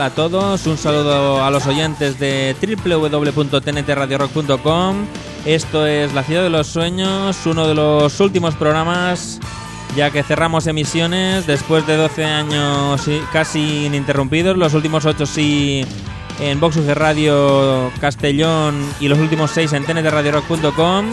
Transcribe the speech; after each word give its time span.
A 0.00 0.08
todos, 0.08 0.66
un 0.66 0.78
saludo 0.78 1.44
a 1.44 1.50
los 1.50 1.66
oyentes 1.66 2.18
de 2.18 2.56
www.tntradiorock.com. 2.58 4.96
Esto 5.44 5.86
es 5.86 6.14
La 6.14 6.22
Ciudad 6.22 6.42
de 6.42 6.48
los 6.48 6.68
Sueños, 6.68 7.44
uno 7.44 7.68
de 7.68 7.74
los 7.74 8.18
últimos 8.18 8.54
programas, 8.54 9.40
ya 9.94 10.10
que 10.10 10.22
cerramos 10.22 10.66
emisiones 10.66 11.46
después 11.46 11.86
de 11.86 11.98
12 11.98 12.24
años 12.24 13.02
casi 13.30 13.84
ininterrumpidos, 13.86 14.56
los 14.56 14.72
últimos 14.72 15.04
8 15.04 15.26
sí 15.26 15.84
en 16.40 16.58
Vox 16.60 16.78
UG 16.78 16.94
Radio 16.94 17.92
Castellón 18.00 18.82
y 19.00 19.08
los 19.08 19.18
últimos 19.18 19.50
6 19.50 19.74
en 19.74 19.84
tntradiorock.com. 19.84 21.08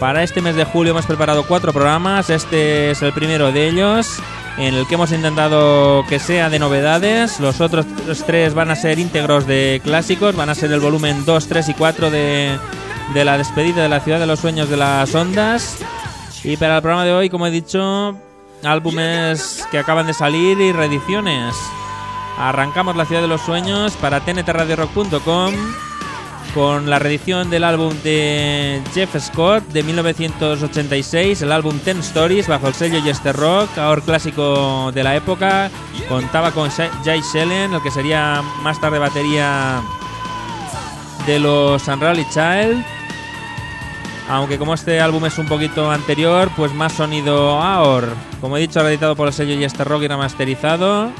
Para 0.00 0.22
este 0.22 0.40
mes 0.40 0.56
de 0.56 0.64
julio 0.64 0.92
hemos 0.92 1.04
preparado 1.04 1.46
cuatro 1.46 1.74
programas, 1.74 2.30
este 2.30 2.92
es 2.92 3.02
el 3.02 3.12
primero 3.12 3.52
de 3.52 3.68
ellos, 3.68 4.22
en 4.58 4.74
el 4.74 4.86
que 4.86 4.94
hemos 4.94 5.12
intentado 5.12 6.04
que 6.08 6.18
sea 6.18 6.48
de 6.48 6.58
novedades, 6.58 7.40
los 7.40 7.60
otros 7.60 7.86
tres 8.26 8.54
van 8.54 8.70
a 8.70 8.76
ser 8.76 8.98
íntegros 8.98 9.46
de 9.46 9.80
clásicos, 9.84 10.34
van 10.34 10.48
a 10.48 10.54
ser 10.54 10.72
el 10.72 10.80
volumen 10.80 11.24
2, 11.24 11.46
3 11.46 11.68
y 11.68 11.74
4 11.74 12.10
de, 12.10 12.58
de 13.14 13.24
la 13.24 13.36
despedida 13.38 13.82
de 13.82 13.88
la 13.88 14.00
ciudad 14.00 14.18
de 14.18 14.26
los 14.26 14.40
sueños 14.40 14.68
de 14.70 14.76
las 14.76 15.14
ondas. 15.14 15.78
Y 16.42 16.56
para 16.56 16.76
el 16.76 16.82
programa 16.82 17.04
de 17.04 17.12
hoy, 17.12 17.28
como 17.28 17.46
he 17.46 17.50
dicho, 17.50 18.16
álbumes 18.62 19.66
que 19.70 19.78
acaban 19.78 20.06
de 20.06 20.14
salir 20.14 20.60
y 20.60 20.72
reediciones. 20.72 21.54
Arrancamos 22.38 22.96
la 22.96 23.04
ciudad 23.04 23.22
de 23.22 23.28
los 23.28 23.40
sueños 23.40 23.94
para 23.96 24.20
tntradiorock.com 24.20 25.54
con 26.54 26.88
la 26.88 26.98
reedición 26.98 27.50
del 27.50 27.64
álbum 27.64 27.94
de 28.02 28.80
Jeff 28.94 29.16
Scott 29.18 29.64
de 29.68 29.82
1986, 29.82 31.42
el 31.42 31.52
álbum 31.52 31.78
Ten 31.80 31.98
Stories 31.98 32.48
bajo 32.48 32.68
el 32.68 32.74
sello 32.74 32.98
Yester 32.98 33.36
Rock, 33.36 33.76
ahora 33.78 34.02
clásico 34.02 34.90
de 34.92 35.04
la 35.04 35.16
época. 35.16 35.70
Contaba 36.08 36.52
con 36.52 36.70
Jay 36.70 37.20
Shellen, 37.32 37.74
el 37.74 37.82
que 37.82 37.90
sería 37.90 38.42
más 38.62 38.80
tarde 38.80 38.98
batería 38.98 39.82
de 41.26 41.38
los 41.38 41.86
Unruly 41.88 42.26
Child. 42.30 42.84
Aunque 44.28 44.58
como 44.58 44.74
este 44.74 45.00
álbum 45.00 45.24
es 45.26 45.38
un 45.38 45.46
poquito 45.46 45.90
anterior, 45.90 46.50
pues 46.56 46.74
más 46.74 46.92
sonido 46.92 47.60
AOR. 47.60 48.08
Como 48.40 48.56
he 48.56 48.60
dicho, 48.60 48.82
reeditado 48.82 49.14
por 49.14 49.28
el 49.28 49.34
sello 49.34 49.54
Yester 49.54 49.86
Rock 49.86 50.02
y 50.02 50.08
remasterizado. 50.08 51.10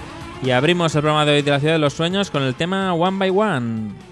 Y 0.43 0.51
abrimos 0.51 0.95
el 0.95 1.03
programa 1.03 1.25
de 1.25 1.35
hoy 1.35 1.43
de 1.43 1.51
la 1.51 1.61
Ciudad 1.61 1.75
de 1.75 1.79
los 1.79 1.95
Sueños 1.95 2.31
con 2.31 2.43
el 2.43 2.55
tema 2.55 2.93
One 2.95 3.19
by 3.19 3.31
One. 3.31 4.06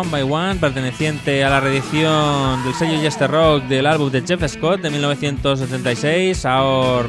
One 0.00 0.10
by 0.10 0.22
One, 0.22 0.54
perteneciente 0.54 1.44
a 1.44 1.50
la 1.50 1.60
reedición 1.60 2.64
del 2.64 2.72
sello 2.72 2.98
Jester 3.02 3.30
Rock 3.30 3.64
del 3.64 3.84
álbum 3.84 4.10
de 4.10 4.22
Jeff 4.22 4.42
Scott 4.48 4.80
de 4.80 4.88
1976. 4.88 6.46
Ahora, 6.46 7.06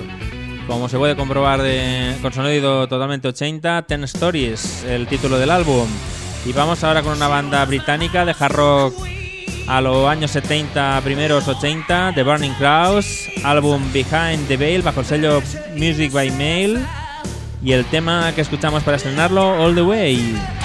como 0.68 0.90
se 0.90 0.98
puede 0.98 1.16
comprobar 1.16 1.62
de, 1.62 2.18
con 2.22 2.34
sonido 2.34 2.90
totalmente 2.90 3.30
80, 3.30 3.84
Ten 3.84 4.04
Stories, 4.04 4.84
el 4.84 5.08
título 5.08 5.40
del 5.40 5.52
álbum. 5.52 5.88
Y 6.46 6.52
vamos 6.52 6.84
ahora 6.84 7.02
con 7.02 7.14
una 7.14 7.30
banda 7.30 7.64
británica 7.64 8.26
de 8.26 8.36
hard 8.38 8.56
rock 8.56 8.94
a 9.68 9.80
los 9.80 10.10
años 10.10 10.32
70, 10.32 11.00
primeros 11.02 11.48
80, 11.48 12.12
The 12.14 12.24
Burning 12.24 12.54
Crowds, 12.56 13.30
álbum 13.46 13.82
Behind 13.94 14.50
the 14.50 14.58
Veil 14.58 14.82
bajo 14.82 15.00
el 15.00 15.06
sello 15.06 15.42
Music 15.78 16.12
by 16.12 16.30
Mail. 16.32 16.86
Y 17.64 17.72
el 17.72 17.86
tema 17.86 18.34
que 18.36 18.42
escuchamos 18.42 18.84
para 18.84 18.98
estrenarlo, 18.98 19.64
All 19.64 19.76
the 19.76 19.82
Way. 19.82 20.61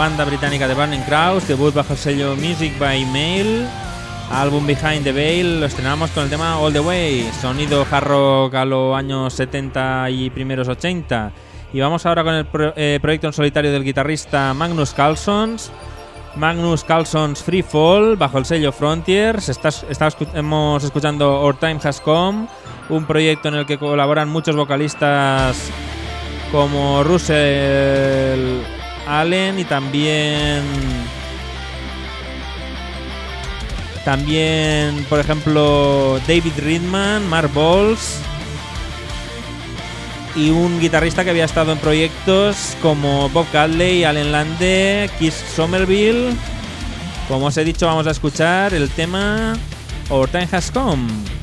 Banda 0.00 0.24
británica 0.24 0.66
de 0.66 0.72
Burning 0.72 1.02
Crowds, 1.02 1.46
debut 1.46 1.74
bajo 1.74 1.92
el 1.92 1.98
sello 1.98 2.34
Music 2.34 2.72
by 2.78 3.04
Mail, 3.04 3.66
álbum 4.32 4.66
Behind 4.66 5.04
the 5.04 5.12
Veil, 5.12 5.60
lo 5.60 5.66
estrenamos 5.66 6.10
con 6.12 6.24
el 6.24 6.30
tema 6.30 6.58
All 6.58 6.72
the 6.72 6.80
Way, 6.80 7.30
sonido 7.38 7.84
hard 7.90 8.04
rock 8.06 8.54
a 8.54 8.64
los 8.64 8.96
años 8.96 9.34
70 9.34 10.08
y 10.08 10.30
primeros 10.30 10.68
80. 10.68 11.32
Y 11.74 11.80
vamos 11.80 12.06
ahora 12.06 12.24
con 12.24 12.32
el 12.34 12.46
pro- 12.46 12.72
eh, 12.76 12.98
proyecto 13.02 13.26
en 13.26 13.34
solitario 13.34 13.70
del 13.70 13.84
guitarrista 13.84 14.54
Magnus 14.54 14.94
Carlsons. 14.94 15.70
Magnus 16.34 16.82
Carlsons 16.82 17.42
Free 17.42 17.62
Fall 17.62 18.16
bajo 18.16 18.38
el 18.38 18.46
sello 18.46 18.72
Frontiers. 18.72 19.50
Está, 19.50 19.68
está 19.68 20.08
escu- 20.08 20.30
hemos 20.34 20.82
escuchando 20.82 21.42
Our 21.42 21.56
Time 21.58 21.78
Has 21.84 22.00
Come, 22.00 22.46
un 22.88 23.04
proyecto 23.04 23.48
en 23.48 23.54
el 23.56 23.66
que 23.66 23.76
colaboran 23.76 24.30
muchos 24.30 24.56
vocalistas 24.56 25.70
como 26.50 27.04
Russell 27.04 28.62
Allen 29.10 29.58
y 29.58 29.64
también 29.64 30.62
también 34.04 35.04
por 35.08 35.18
ejemplo 35.18 36.20
David 36.26 36.52
Ridman, 36.58 37.28
Mark 37.28 37.50
Bowles 37.52 38.20
y 40.36 40.50
un 40.50 40.80
guitarrista 40.80 41.24
que 41.24 41.30
había 41.30 41.44
estado 41.44 41.72
en 41.72 41.78
proyectos 41.78 42.76
como 42.80 43.28
Bob 43.30 43.46
Cadley, 43.50 44.04
Allen 44.04 44.32
Lande, 44.32 45.10
Keith 45.18 45.32
Somerville. 45.32 46.34
Como 47.28 47.46
os 47.46 47.56
he 47.56 47.64
dicho, 47.64 47.86
vamos 47.86 48.06
a 48.06 48.12
escuchar 48.12 48.74
el 48.74 48.88
tema 48.90 49.54
Our 50.08 50.28
Time 50.28 50.48
Has 50.52 50.70
Come. 50.70 51.39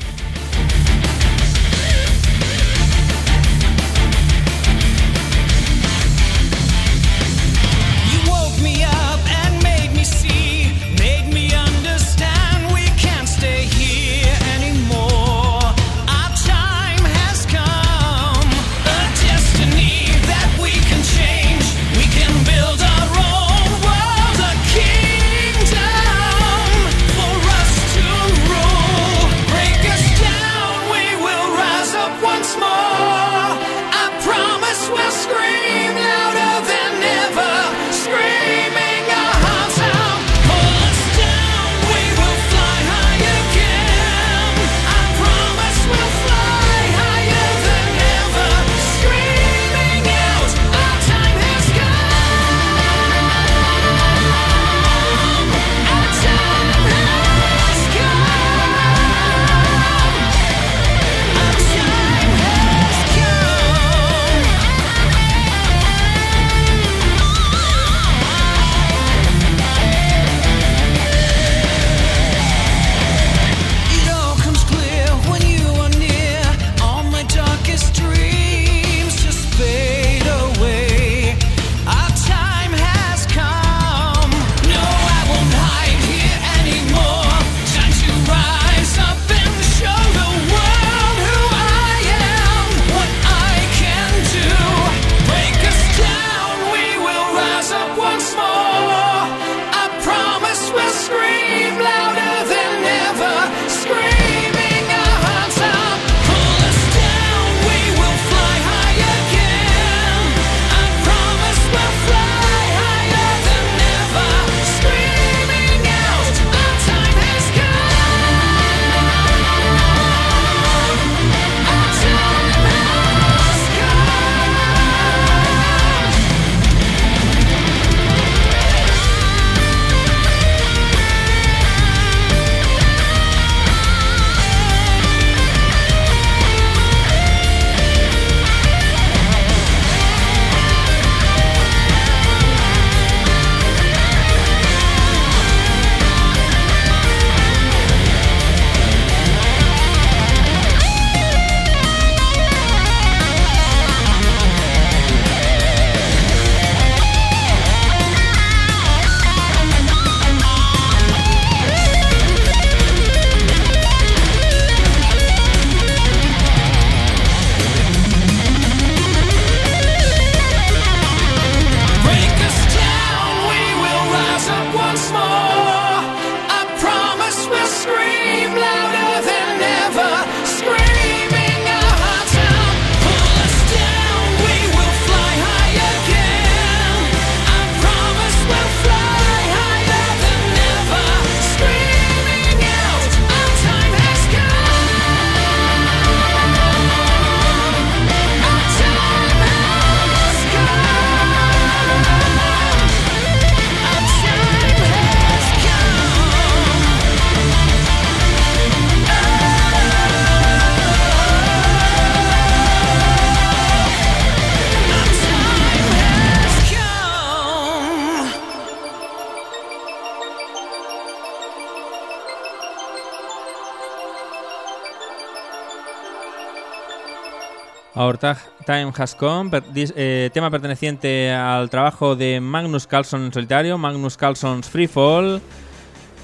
Time 228.16 228.92
Has 228.96 229.14
Come, 229.14 229.50
eh, 229.74 230.30
tema 230.32 230.50
perteneciente 230.50 231.30
al 231.32 231.68
trabajo 231.68 232.16
de 232.16 232.40
Magnus 232.40 232.86
Carlson 232.86 233.26
en 233.26 233.32
solitario, 233.32 233.76
Magnus 233.76 234.16
Carlson's 234.16 234.70
Free 234.70 234.86
Fall, 234.86 235.42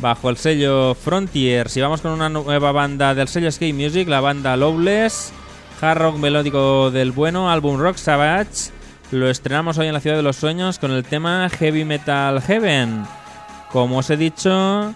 bajo 0.01 0.31
el 0.31 0.39
sello 0.39 0.95
Frontiers. 0.95 1.77
Y 1.77 1.83
vamos 1.83 2.01
con 2.01 2.13
una 2.13 2.31
nueva 2.31 2.73
banda 2.73 3.15
del 3.15 3.29
sello 3.29 3.53
Skate 3.53 3.75
Music, 3.75 4.09
la 4.09 4.21
banda 4.21 4.57
Lowless, 4.57 5.33
hard 5.81 5.99
rock 5.99 6.17
melódico 6.17 6.91
del 6.91 7.13
bueno, 7.13 7.51
álbum 7.51 7.79
Rock 7.79 7.97
Savage. 7.97 8.71
Lo 9.11 9.29
estrenamos 9.29 9.77
hoy 9.77 9.89
en 9.89 9.93
la 9.93 10.01
Ciudad 10.01 10.17
de 10.17 10.23
los 10.23 10.37
Sueños 10.37 10.79
con 10.79 10.91
el 10.91 11.05
tema 11.05 11.49
Heavy 11.51 11.85
Metal 11.85 12.41
Heaven. 12.41 13.05
Como 13.71 13.99
os 13.99 14.09
he 14.09 14.17
dicho, 14.17 14.95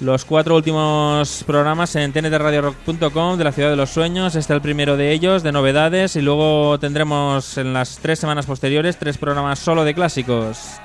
los 0.00 0.24
cuatro 0.24 0.54
últimos 0.54 1.42
programas 1.44 1.96
en 1.96 2.12
tntradiorock.com 2.12 3.36
de 3.36 3.44
la 3.44 3.52
Ciudad 3.52 3.70
de 3.70 3.76
los 3.76 3.90
Sueños. 3.90 4.36
Este 4.36 4.52
es 4.52 4.56
el 4.56 4.62
primero 4.62 4.96
de 4.96 5.12
ellos, 5.12 5.42
de 5.42 5.52
novedades. 5.52 6.16
Y 6.16 6.22
luego 6.22 6.78
tendremos 6.78 7.58
en 7.58 7.72
las 7.72 7.98
tres 7.98 8.18
semanas 8.18 8.46
posteriores 8.46 8.98
tres 8.98 9.18
programas 9.18 9.58
solo 9.58 9.84
de 9.84 9.94
clásicos. 9.94 10.80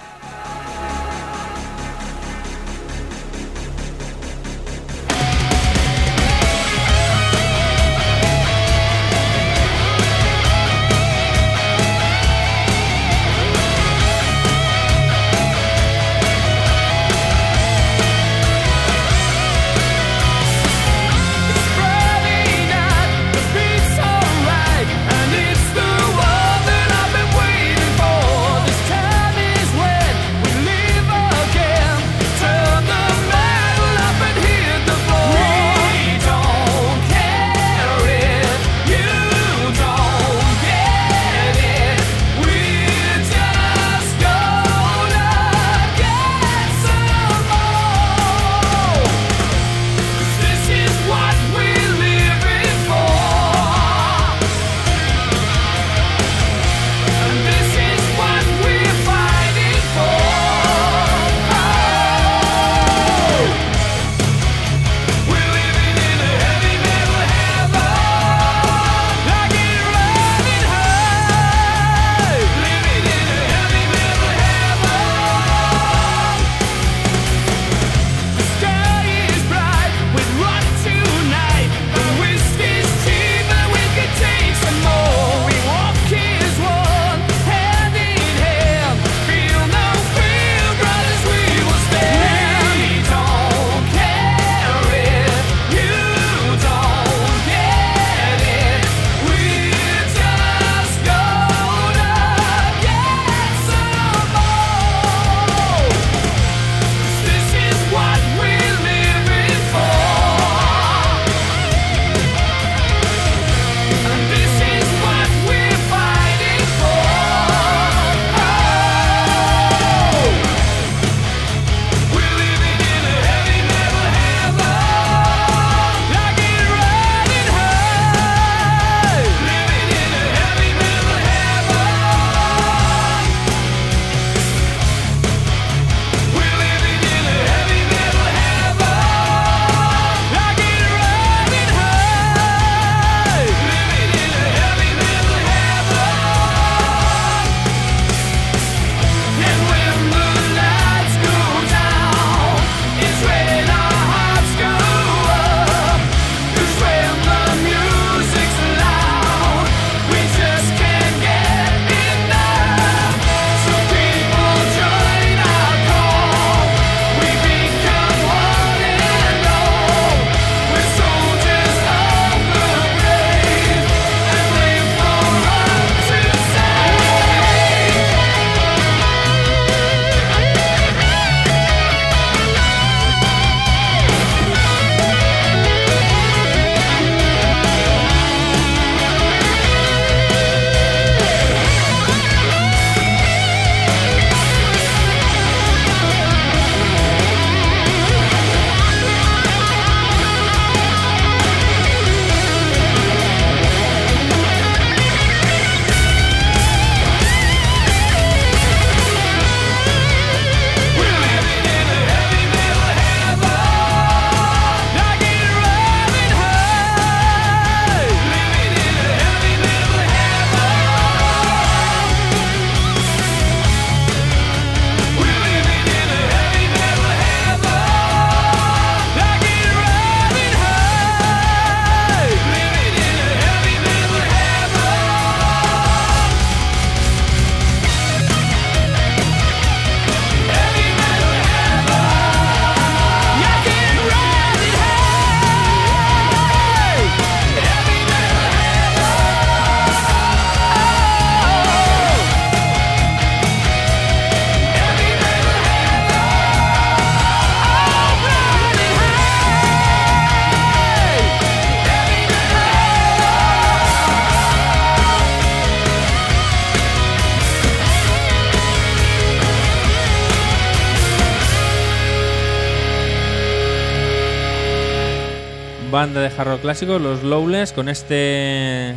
Hard 276.43 276.51
rock 276.51 276.61
clásico, 276.61 276.99
los 276.99 277.23
Lowless, 277.23 277.71
con 277.71 277.89
este 277.89 278.93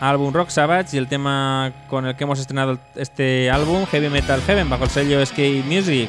álbum 0.00 0.32
Rock 0.32 0.48
Savage 0.50 0.96
y 0.96 0.98
el 0.98 1.06
tema 1.06 1.72
con 1.88 2.06
el 2.06 2.16
que 2.16 2.24
hemos 2.24 2.40
estrenado 2.40 2.78
este 2.96 3.50
álbum, 3.50 3.86
Heavy 3.86 4.08
Metal 4.08 4.40
Heaven, 4.42 4.68
bajo 4.68 4.84
el 4.84 4.90
sello 4.90 5.24
SK 5.24 5.38
Music. 5.66 6.08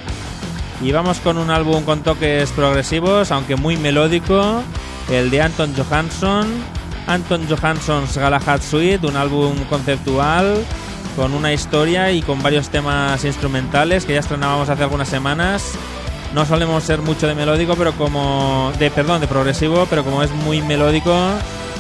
Y 0.81 0.91
vamos 0.91 1.19
con 1.19 1.37
un 1.37 1.51
álbum 1.51 1.83
con 1.83 2.01
toques 2.01 2.51
progresivos, 2.51 3.31
aunque 3.31 3.55
muy 3.55 3.77
melódico, 3.77 4.63
el 5.11 5.29
de 5.29 5.41
Anton 5.41 5.73
Johansson, 5.75 6.47
Anton 7.07 7.47
Johansson's 7.47 8.17
Galahad 8.17 8.61
Suite, 8.61 9.05
un 9.05 9.15
álbum 9.15 9.55
conceptual 9.69 10.63
con 11.15 11.33
una 11.33 11.53
historia 11.53 12.11
y 12.11 12.21
con 12.21 12.41
varios 12.41 12.69
temas 12.69 13.23
instrumentales 13.25 14.05
que 14.05 14.13
ya 14.13 14.21
estrenábamos 14.21 14.69
hace 14.69 14.83
algunas 14.83 15.07
semanas. 15.07 15.73
No 16.33 16.45
solemos 16.45 16.83
ser 16.83 17.01
mucho 17.01 17.27
de 17.27 17.33
melódico, 17.35 17.75
pero 17.75 17.93
como 17.93 18.71
de 18.77 18.91
perdón, 18.91 19.21
de 19.21 19.27
progresivo, 19.27 19.87
pero 19.89 20.03
como 20.03 20.21
es 20.21 20.31
muy 20.31 20.61
melódico, 20.61 21.15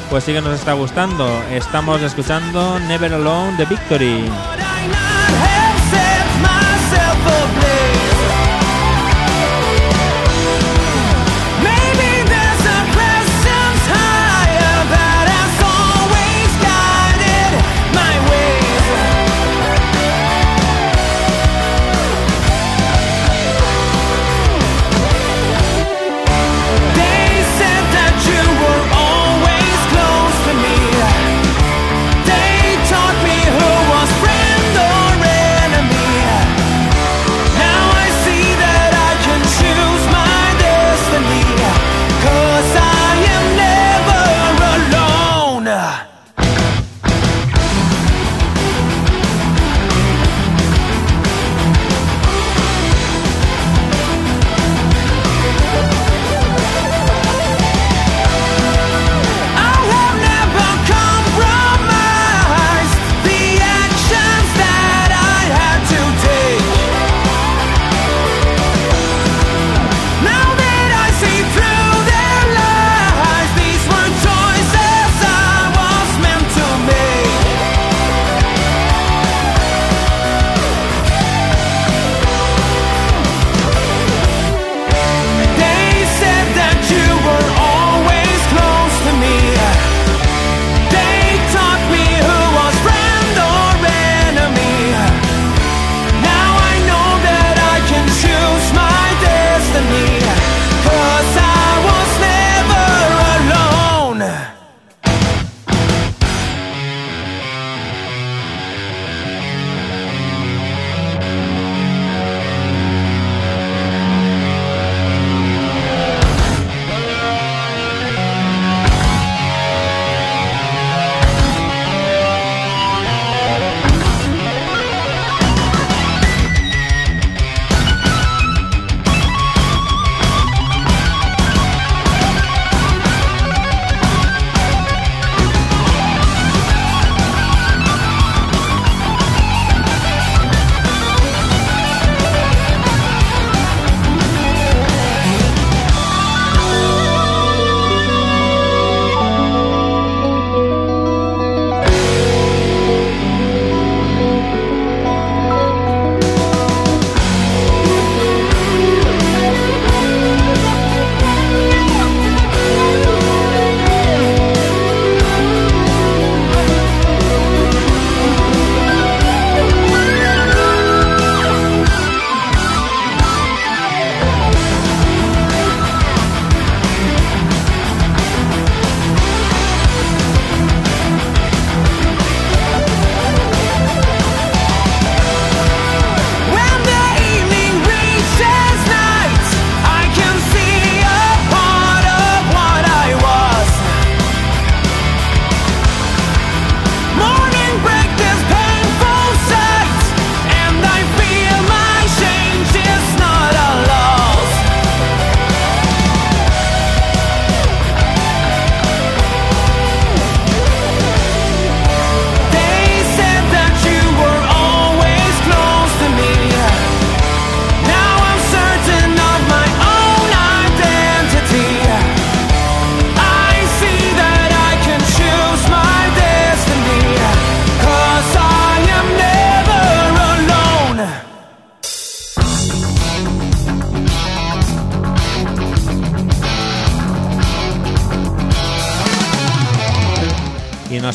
pues 0.09 0.23
sí 0.23 0.33
que 0.33 0.41
nos 0.41 0.57
está 0.57 0.73
gustando. 0.73 1.27
Estamos 1.51 2.01
escuchando 2.01 2.79
Never 2.79 3.13
Alone 3.13 3.57
de 3.57 3.65
Victory. 3.65 4.25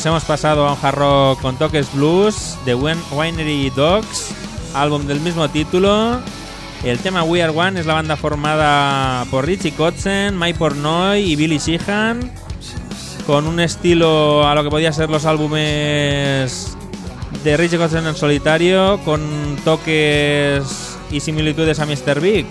Hemos 0.09 0.23
pasado 0.25 0.67
a 0.67 0.73
un 0.73 0.79
hard 0.81 0.95
rock 0.95 1.41
con 1.41 1.57
toques 1.57 1.91
blues 1.93 2.57
de 2.65 2.75
Winery 2.75 3.71
Dogs, 3.71 4.31
álbum 4.73 5.07
del 5.07 5.19
mismo 5.19 5.49
título. 5.49 6.19
El 6.83 6.99
tema 6.99 7.23
We 7.23 7.41
Are 7.41 7.51
One 7.51 7.79
es 7.79 7.85
la 7.85 7.95
banda 7.95 8.15
formada 8.15 9.25
por 9.31 9.45
Richie 9.45 9.71
Kotzen, 9.71 10.37
Mike 10.37 10.59
Pornoy 10.59 11.31
y 11.31 11.35
Billy 11.35 11.57
Sheehan, 11.57 12.31
con 13.25 13.47
un 13.47 13.59
estilo 13.59 14.47
a 14.47 14.53
lo 14.53 14.63
que 14.63 14.69
podía 14.69 14.93
ser 14.93 15.09
los 15.09 15.25
álbumes 15.25 16.77
de 17.43 17.57
Richie 17.57 17.77
Kotzen 17.77 18.05
en 18.05 18.15
solitario, 18.15 18.99
con 19.05 19.21
toques 19.63 20.97
y 21.09 21.19
similitudes 21.19 21.79
a 21.79 21.85
Mr. 21.85 22.19
Big. 22.19 22.45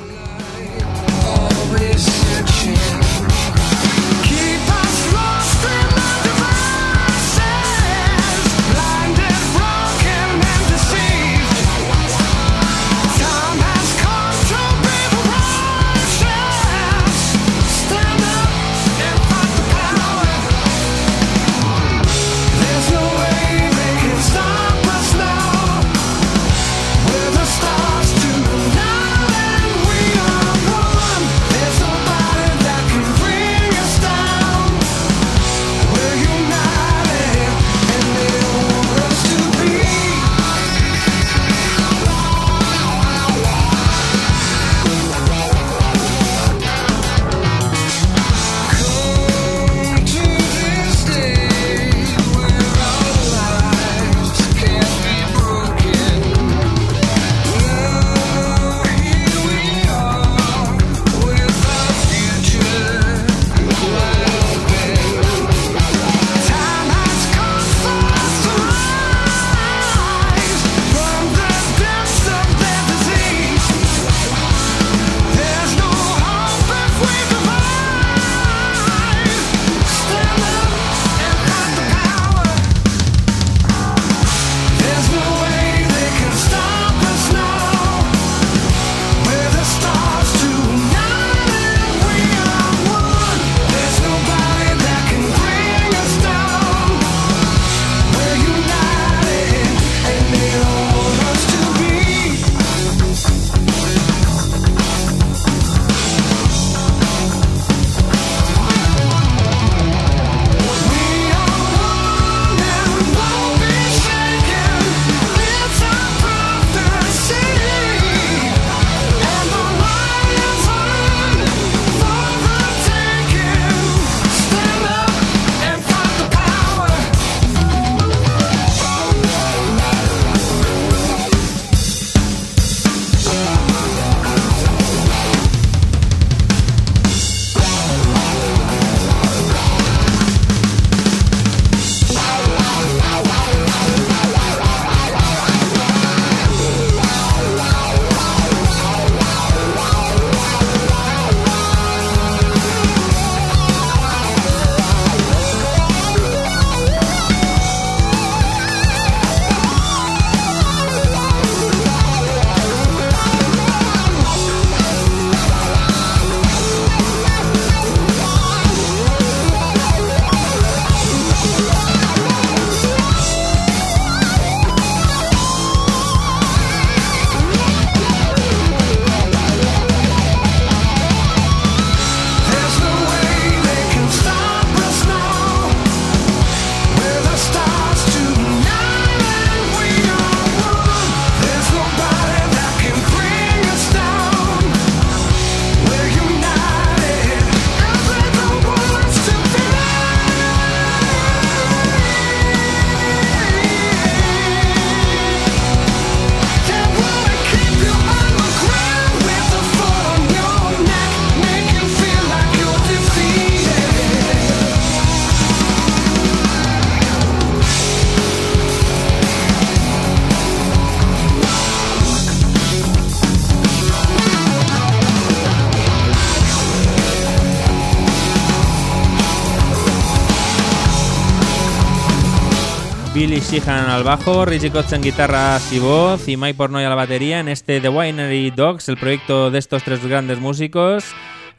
Sheehan 233.54 233.88
al 233.88 234.02
bajo, 234.02 234.44
Richie 234.44 234.72
Kotzen 234.72 234.96
en 234.96 235.02
guitarras 235.02 235.72
y 235.72 235.78
voz 235.78 236.26
y 236.26 236.36
Mike 236.36 236.54
Pornoy 236.54 236.82
a 236.82 236.88
la 236.88 236.96
batería 236.96 237.38
en 237.38 237.46
este 237.46 237.80
The 237.80 237.88
Winery 237.88 238.50
Dogs, 238.50 238.88
el 238.88 238.96
proyecto 238.96 239.52
de 239.52 239.60
estos 239.60 239.84
tres 239.84 240.04
grandes 240.04 240.40
músicos. 240.40 241.04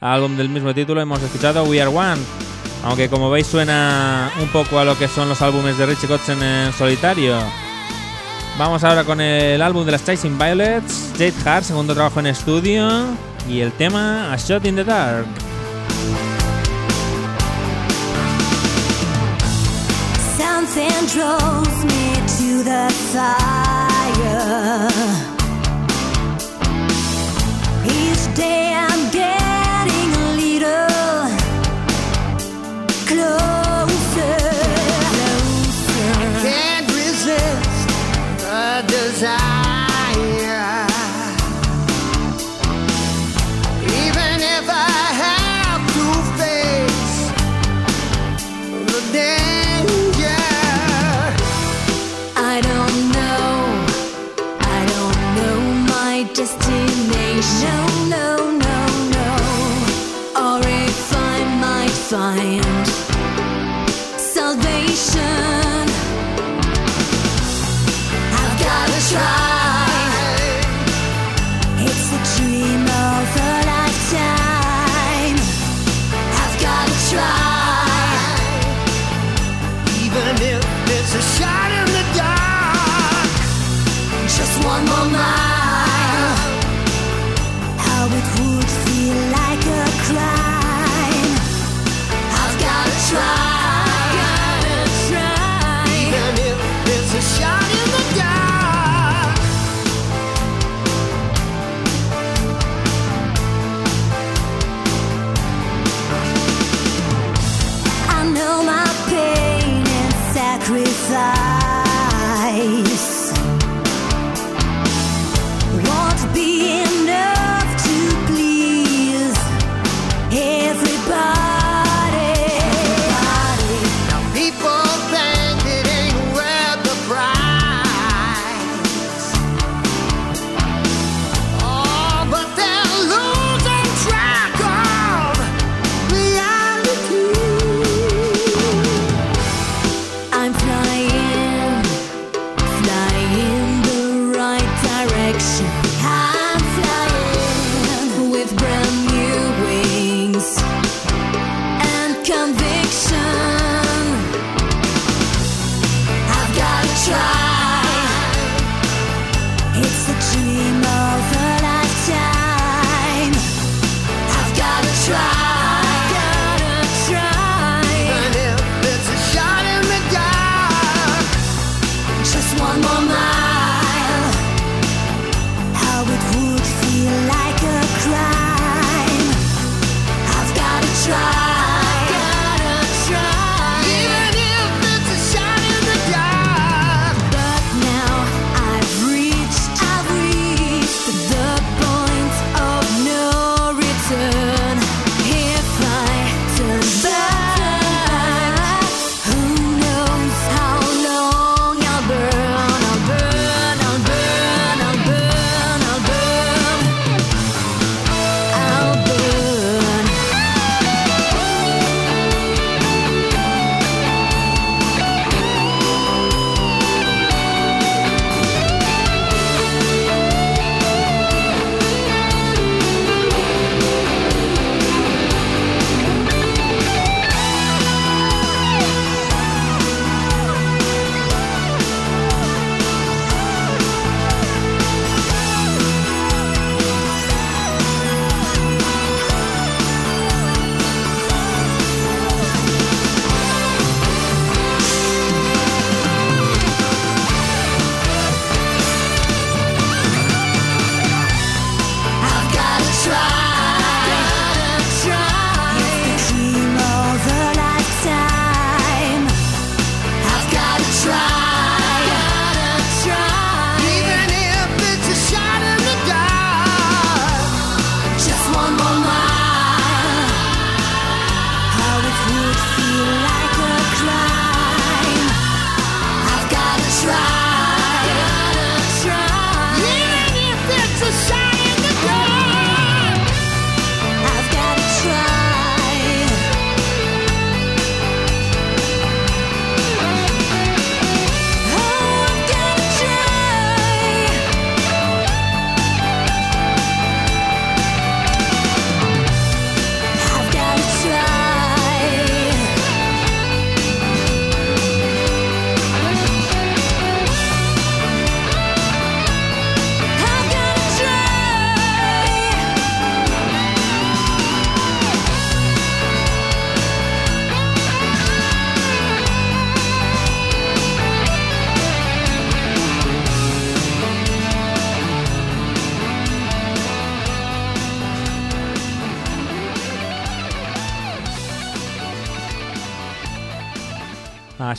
Álbum 0.01 0.35
del 0.35 0.49
mismo 0.49 0.73
título 0.73 0.99
hemos 0.99 1.23
escuchado 1.23 1.63
We 1.63 1.81
Are 1.81 1.89
One, 1.89 2.21
aunque 2.83 3.07
como 3.07 3.29
veis 3.29 3.47
suena 3.47 4.29
un 4.41 4.49
poco 4.49 4.77
a 4.77 4.83
lo 4.83 4.97
que 4.97 5.07
son 5.07 5.29
los 5.29 5.41
álbumes 5.41 5.77
de 5.77 5.85
Richie 5.85 6.09
Kotzen 6.09 6.43
en 6.43 6.73
solitario. 6.73 7.37
Vamos 8.57 8.83
ahora 8.83 9.05
con 9.05 9.21
el 9.21 9.61
álbum 9.61 9.85
de 9.85 9.93
las 9.93 10.03
Chasing 10.03 10.37
Violets, 10.37 11.13
Jade 11.13 11.33
Hart, 11.45 11.63
segundo 11.63 11.93
trabajo 11.93 12.19
en 12.19 12.27
estudio, 12.27 13.05
y 13.49 13.61
el 13.61 13.71
tema 13.71 14.33
A 14.33 14.35
Shot 14.35 14.65
in 14.65 14.75
the 14.75 14.83
Dark. 14.83 15.27
Something 20.75 21.07
draws 21.07 21.85
me 21.85 22.15
to 22.37 22.61
the 22.61 22.91
fire. 23.13 24.89
Each 27.85 28.35
day 28.35 28.73
I'm 28.75 29.09
getting 29.09 30.09
a 30.11 30.35
little 30.35 31.29
closer. 33.07 34.37
closer. 35.13 36.03
Can't 36.43 36.87
resist 36.91 37.87
the 38.41 38.83
desire. 38.85 39.64
Destination. 57.45 58.09
No, 58.09 58.35
no, 58.51 58.85
no. 59.09 59.35
Or 60.35 60.59
if 60.67 61.15
I 61.15 61.43
might 61.59 61.91
find 61.91 62.74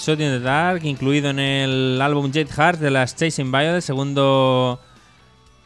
Shot 0.06 0.20
in 0.20 0.30
the 0.30 0.38
Dark, 0.38 0.84
incluido 0.84 1.30
en 1.30 1.40
el 1.40 2.00
álbum 2.00 2.30
Jade 2.32 2.46
Heart 2.46 2.78
de 2.78 2.92
las 2.92 3.16
Chasing 3.16 3.50
Violet, 3.50 3.80
segundo 3.80 4.78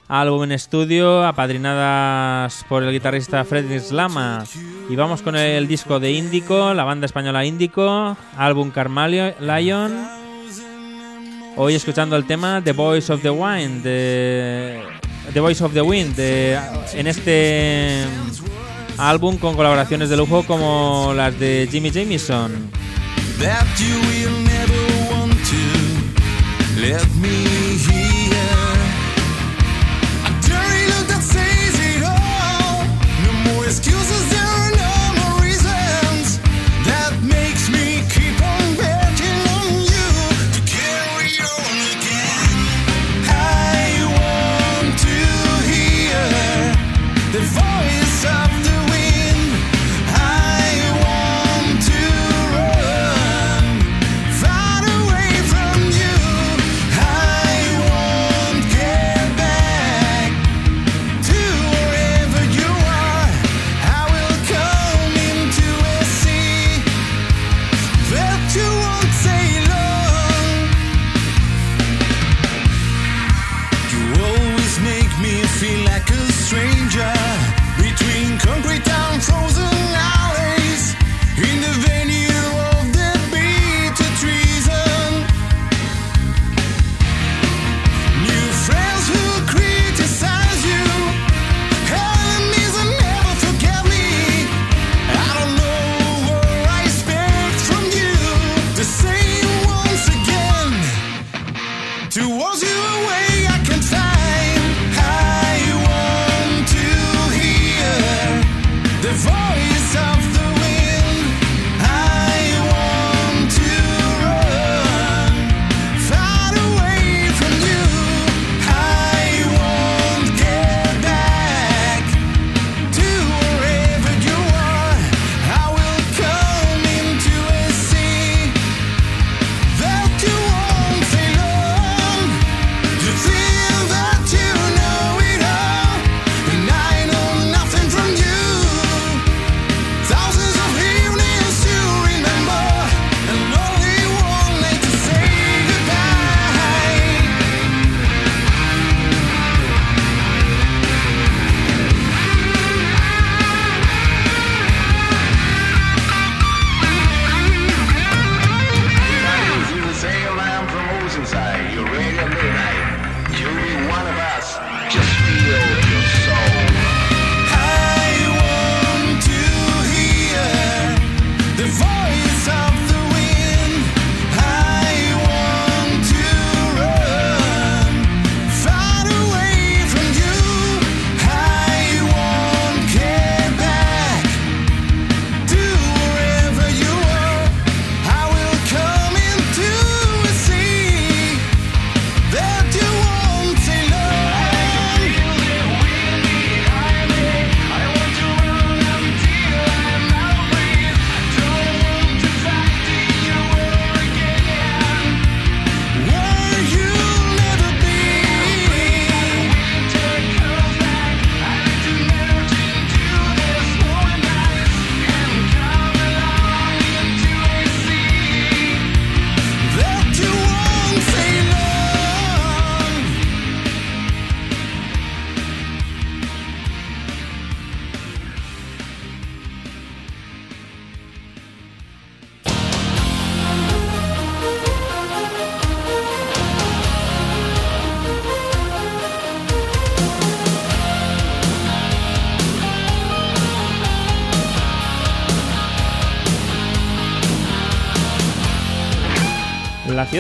álbum 0.09 0.45
en 0.45 0.53
estudio, 0.53 1.27
apadrinadas 1.27 2.65
por 2.67 2.83
el 2.83 2.91
guitarrista 2.91 3.45
Fredrik 3.45 3.81
Slama. 3.83 4.45
Y 4.89 4.97
vamos 4.97 5.21
con 5.21 5.37
el 5.37 5.69
disco 5.69 6.01
de 6.01 6.13
Índico, 6.13 6.73
la 6.73 6.85
banda 6.85 7.05
española 7.05 7.45
Índico, 7.45 8.17
álbum 8.35 8.71
Carmalion. 8.71 9.35
Hoy 11.59 11.75
escuchando 11.75 12.17
el 12.17 12.25
tema 12.25 12.63
The 12.65 12.73
Voice 12.73 13.13
of 13.13 13.21
the 13.21 13.29
Wind, 13.31 13.83
de 13.83 14.81
The 15.35 15.41
Voice 15.41 15.63
of 15.63 15.75
the 15.75 15.83
Wind, 15.83 16.17
de- 16.17 16.59
en 16.95 17.07
este 17.07 18.05
álbum 18.97 19.37
con 19.37 19.55
colaboraciones 19.55 20.09
de 20.09 20.17
lujo 20.17 20.45
como 20.45 21.13
las 21.15 21.39
de 21.39 21.69
Jimmy 21.71 21.91
Jamison. 21.91 22.71
That 23.41 23.69
you 23.81 23.97
will 24.11 24.37
never 24.53 24.83
want 25.11 25.33
to. 25.49 25.65
Let 26.81 27.09
me 27.17 27.60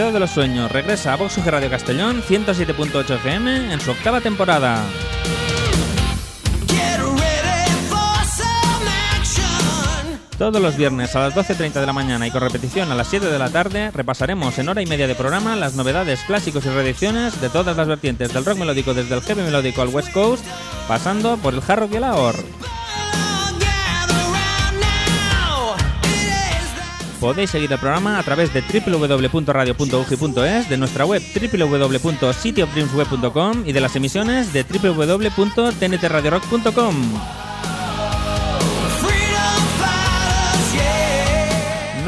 De 0.01 0.19
los 0.19 0.31
sueños 0.31 0.73
regresa 0.73 1.13
a 1.13 1.17
Vox 1.17 1.45
Radio 1.45 1.69
Castellón 1.69 2.23
107.8 2.23 3.17
FM 3.17 3.75
en 3.75 3.81
su 3.81 3.91
octava 3.91 4.23
temporada. 4.23 4.83
Todos 10.39 10.61
los 10.61 10.77
viernes 10.79 11.15
a 11.15 11.21
las 11.21 11.35
12.30 11.35 11.75
de 11.75 11.87
la 11.87 11.93
mañana 11.93 12.27
y 12.27 12.31
con 12.31 12.41
repetición 12.41 12.91
a 12.91 12.95
las 12.95 13.09
7 13.09 13.27
de 13.27 13.39
la 13.39 13.51
tarde 13.51 13.91
repasaremos 13.91 14.59
en 14.59 14.71
hora 14.71 14.81
y 14.81 14.87
media 14.87 15.07
de 15.07 15.15
programa 15.15 15.55
las 15.55 15.75
novedades, 15.75 16.21
clásicos 16.25 16.65
y 16.65 16.71
reediciones 16.71 17.39
de 17.39 17.51
todas 17.51 17.77
las 17.77 17.87
vertientes 17.87 18.33
del 18.33 18.47
rock 18.47 18.57
melódico 18.57 18.95
desde 18.95 19.15
el 19.15 19.21
heavy 19.21 19.43
melódico 19.43 19.83
al 19.83 19.89
West 19.89 20.13
Coast, 20.13 20.45
pasando 20.89 21.37
por 21.37 21.53
el 21.53 21.63
hard 21.69 21.81
rock 21.81 21.93
y 21.93 21.97
el 21.97 22.05
ahorro. 22.05 22.43
Podéis 27.21 27.51
seguir 27.51 27.73
el 27.73 27.79
programa 27.79 28.19
a 28.19 28.23
través 28.23 28.55
de 28.55 28.63
www.radio.ugi.es, 28.63 30.71
de 30.71 30.77
nuestra 30.79 31.05
web 31.05 31.23
www.cityofdreamsweb.com 31.35 33.65
y 33.67 33.73
de 33.73 33.81
las 33.81 33.95
emisiones 33.95 34.53
de 34.53 34.65
www.tntradiorock.com. 34.65 36.95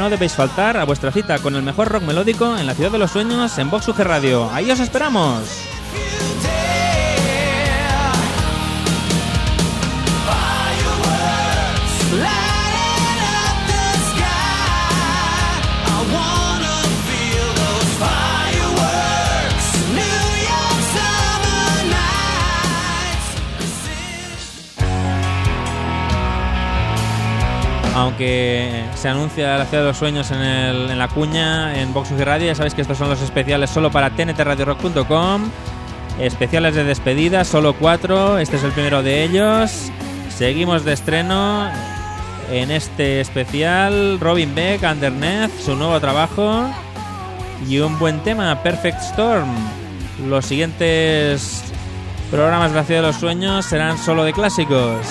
no 0.03 0.09
debéis 0.09 0.33
faltar 0.33 0.75
a 0.75 0.83
vuestra 0.83 1.13
cita 1.13 1.39
con 1.39 1.55
el 1.55 1.63
mejor 1.63 1.87
rock 1.87 2.03
melódico 2.03 2.57
en 2.57 2.67
la 2.67 2.73
ciudad 2.73 2.91
de 2.91 2.97
los 2.97 3.11
sueños 3.11 3.57
en 3.57 3.69
Vox 3.69 3.87
UG 3.87 3.99
Radio. 3.99 4.49
Ahí 4.51 4.69
os 4.69 4.81
esperamos. 4.81 5.72
Aunque 28.03 28.83
se 28.95 29.07
anuncia 29.07 29.57
la 29.57 29.65
ciudad 29.65 29.83
de 29.83 29.87
los 29.87 29.97
sueños 29.97 30.29
en, 30.29 30.99
la 30.99 31.07
cuña, 31.07 31.79
en 31.79 31.93
Vox 31.93 32.11
UG 32.11 32.19
Radio, 32.19 32.47
ya 32.47 32.55
sabéis 32.55 32.73
que 32.73 32.81
estos 32.81 32.97
son 32.97 33.09
los 33.09 33.21
especiales 33.21 33.69
solo 33.69 33.91
para 33.91 34.09
tntradiorock.com. 34.09 35.49
Especiales 36.19 36.75
de 36.75 36.83
despedida, 36.83 37.45
solo 37.45 37.71
cuatro. 37.71 38.39
Este 38.39 38.57
es 38.57 38.63
el 38.65 38.71
primero 38.71 39.03
de 39.03 39.23
ellos. 39.23 39.89
Seguimos 40.35 40.83
de 40.83 40.91
estreno 40.91 41.69
en 42.51 42.71
este 42.71 43.21
especial. 43.21 44.19
Robin 44.19 44.53
Beck, 44.53 44.83
Underneath, 44.83 45.57
su 45.61 45.73
nuevo 45.77 45.97
trabajo. 46.01 46.65
Y 47.69 47.79
un 47.79 47.97
buen 47.99 48.19
tema, 48.19 48.61
Perfect 48.63 48.99
Storm. 48.99 49.49
Los 50.27 50.45
siguientes 50.45 51.63
programas 52.29 52.71
de 52.71 52.75
la 52.75 52.83
ciudad 52.83 53.01
de 53.01 53.07
los 53.07 53.15
sueños 53.15 53.65
serán 53.65 53.97
solo 53.97 54.25
de 54.25 54.33
clásicos. 54.33 55.07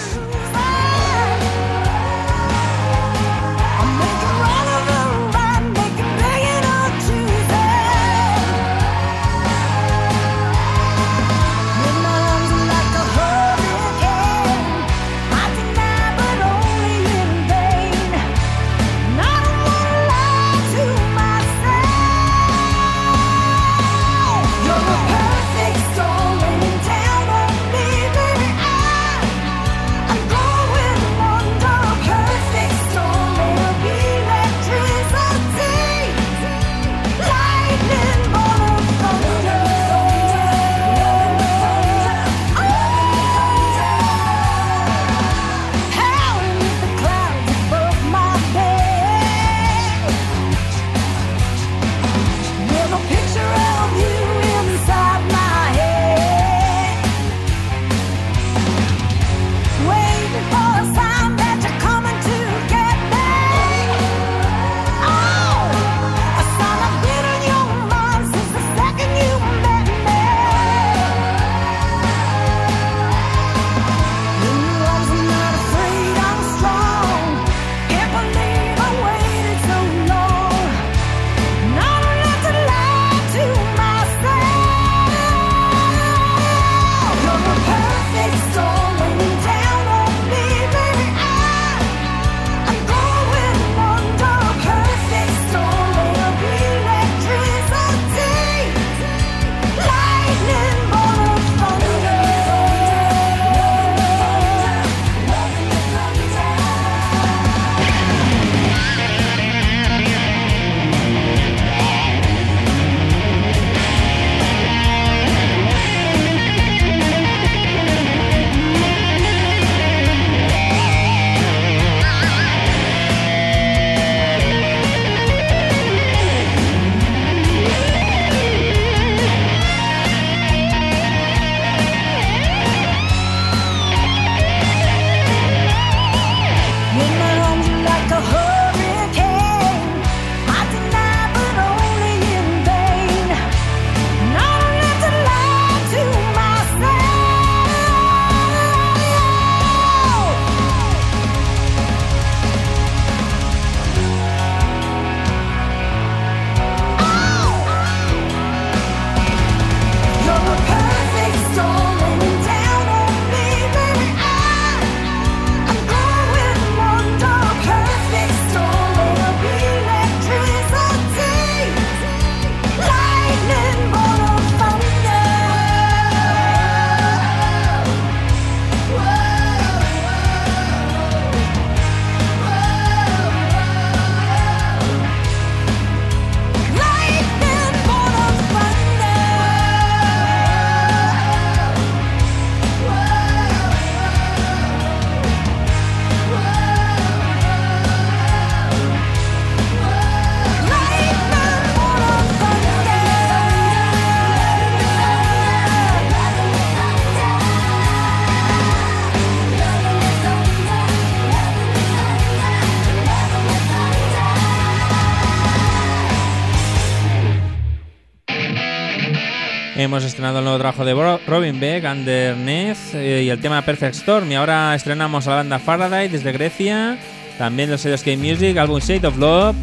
Hemos 219.93 220.05
estrenado 220.05 220.39
el 220.39 220.45
nuevo 220.45 220.59
trabajo 220.59 220.87
de 220.87 220.95
Robin 221.27 221.61
Beck, 221.61 221.85
Underneath, 221.85 222.95
eh, 222.95 223.25
y 223.25 223.29
el 223.29 223.39
tema 223.43 223.61
Perfect 223.61 223.95
Storm. 223.97 224.33
Y 224.33 224.37
ahora 224.37 224.75
estrenamos 224.75 225.27
a 225.27 225.31
la 225.33 225.37
banda 225.37 225.59
Faraday 225.59 226.09
desde 226.09 226.33
Grecia, 226.33 226.97
también 227.37 227.71
los 227.71 227.83
sellos 227.83 228.03
K-Music, 228.03 228.57
álbum 228.57 228.81
Shade 228.81 229.07
of 229.07 229.19
Love, 229.19 229.55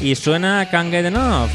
y 0.00 0.14
suena 0.14 0.68
Can't 0.70 0.92
Get 0.92 1.06
Enough. 1.06 1.50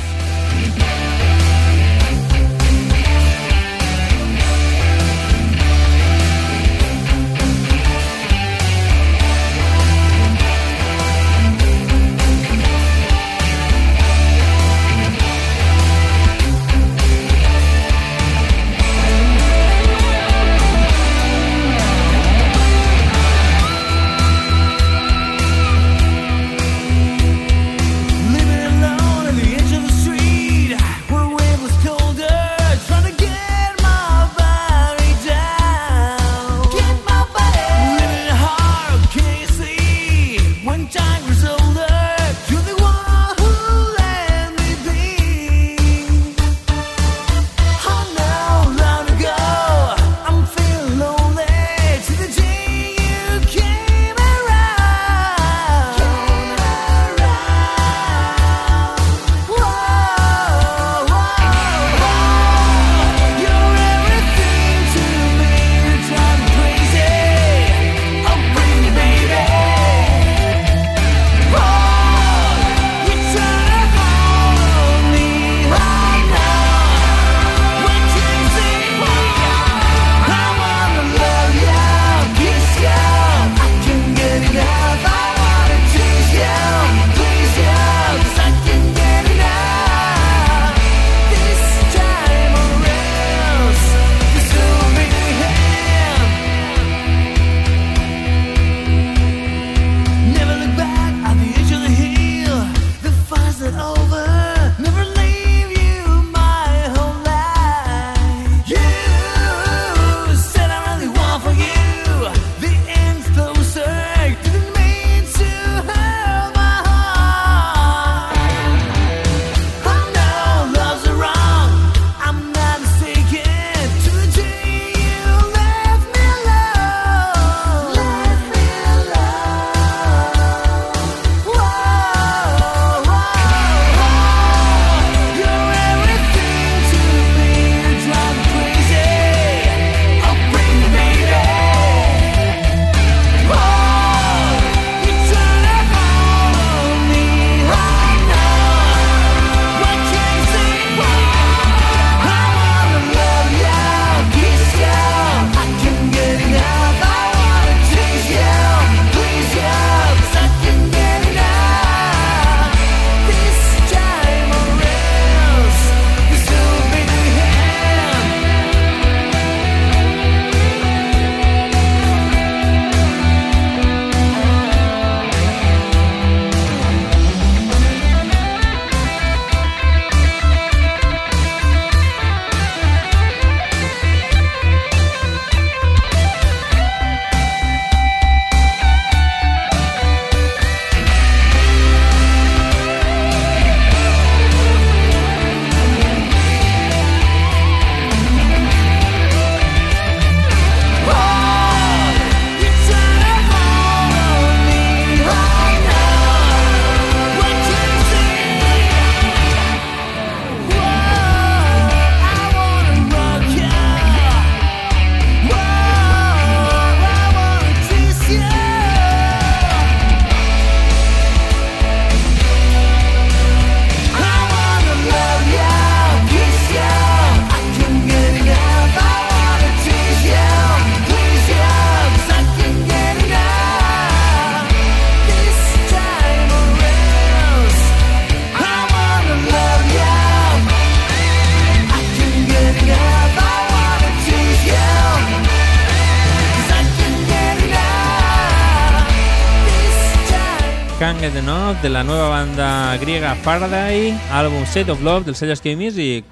De 251.81 251.89
la 251.89 252.03
nueva 252.03 252.29
banda 252.29 252.95
griega 252.97 253.33
Faraday, 253.33 254.15
álbum 254.31 254.61
State 254.63 254.91
of 254.91 255.01
Love 255.01 255.25
del 255.25 255.35
sello 255.35 255.55
Sky 255.55 255.75
Music. 255.75 256.23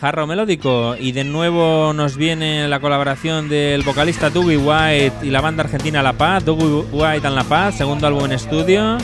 Jarro 0.00 0.26
melódico 0.26 0.94
y 0.98 1.12
de 1.12 1.24
nuevo 1.24 1.92
nos 1.94 2.16
viene 2.16 2.68
la 2.68 2.80
colaboración 2.80 3.48
del 3.48 3.82
vocalista 3.82 4.30
Dougie 4.30 4.58
White 4.58 5.26
y 5.26 5.30
la 5.30 5.40
banda 5.40 5.62
argentina 5.62 6.02
La 6.02 6.12
Paz, 6.12 6.44
Dougie 6.44 6.84
White 6.92 7.26
and 7.26 7.36
La 7.36 7.44
Paz, 7.44 7.76
segundo 7.76 8.06
álbum 8.06 8.26
en 8.26 8.32
estudio, 8.32 8.98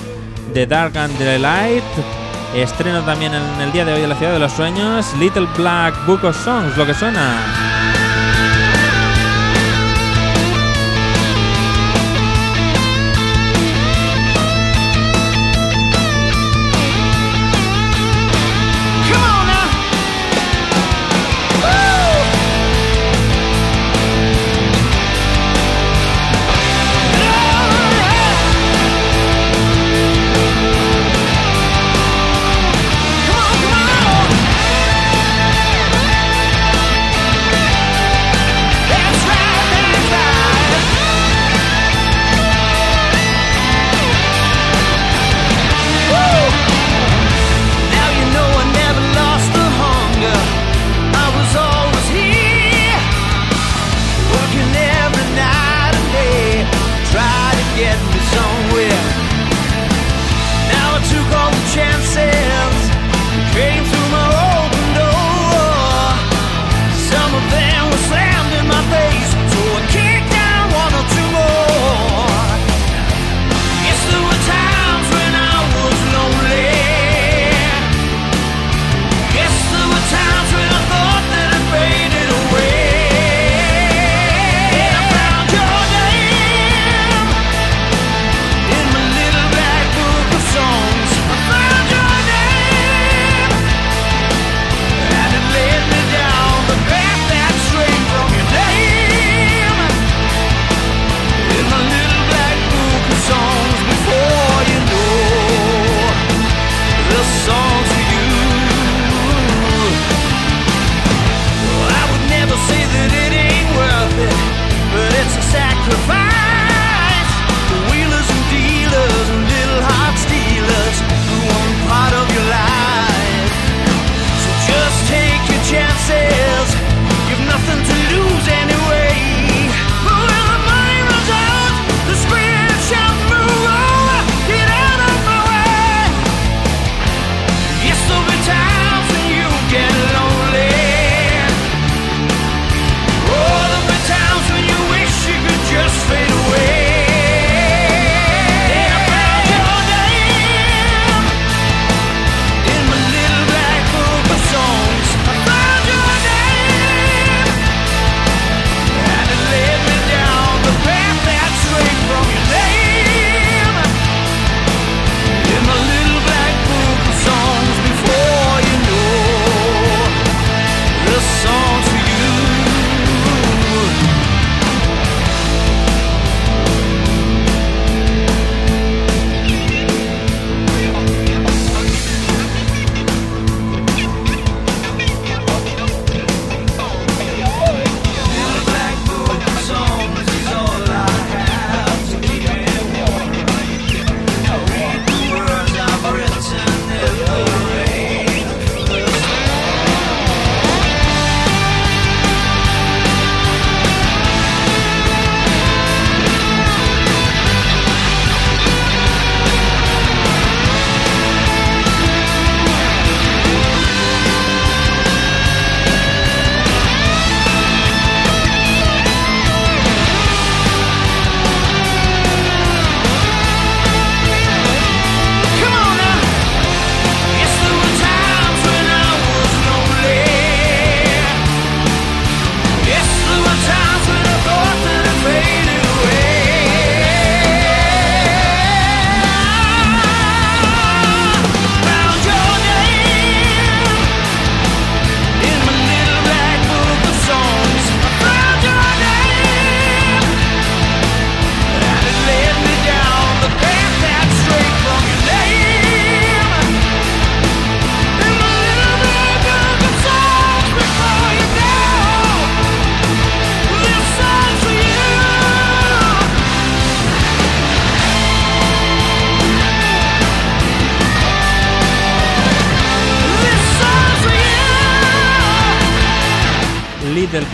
The 0.53 0.66
Dark 0.66 0.96
and 0.99 1.16
the 1.16 1.38
Light. 1.38 1.84
Estreno 2.55 3.03
también 3.03 3.32
en 3.32 3.61
el 3.62 3.72
día 3.72 3.84
de 3.84 3.94
hoy 3.94 4.01
de 4.01 4.09
la 4.09 4.16
Ciudad 4.16 4.32
de 4.32 4.38
los 4.38 4.53
Sueños, 4.53 5.14
Little 5.18 5.46
Black 5.57 5.94
Book 6.07 6.24
of 6.24 6.36
Songs, 6.44 6.76
lo 6.76 6.84
que 6.84 6.94
suena. 6.94 7.77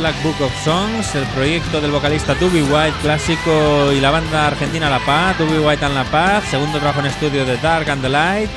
Black 0.05 0.23
Book 0.23 0.37
of 0.43 0.53
Songs, 0.63 1.15
el 1.15 1.25
proyecto 1.29 1.81
del 1.81 1.91
vocalista 1.91 2.35
Tubi 2.35 2.61
White 2.61 2.99
clásico 3.01 3.91
y 3.91 4.03
la 4.03 4.11
banda 4.11 4.49
argentina 4.49 4.91
La 4.91 4.99
Paz, 4.99 5.39
Tubi 5.39 5.57
White 5.57 5.83
and 5.83 5.95
La 5.95 6.05
Paz, 6.05 6.45
segundo 6.51 6.77
trabajo 6.77 7.01
en 7.01 7.07
estudio 7.07 7.47
de 7.47 7.57
Dark 7.57 7.89
and 7.89 8.03
the 8.03 8.11
Light. 8.11 8.51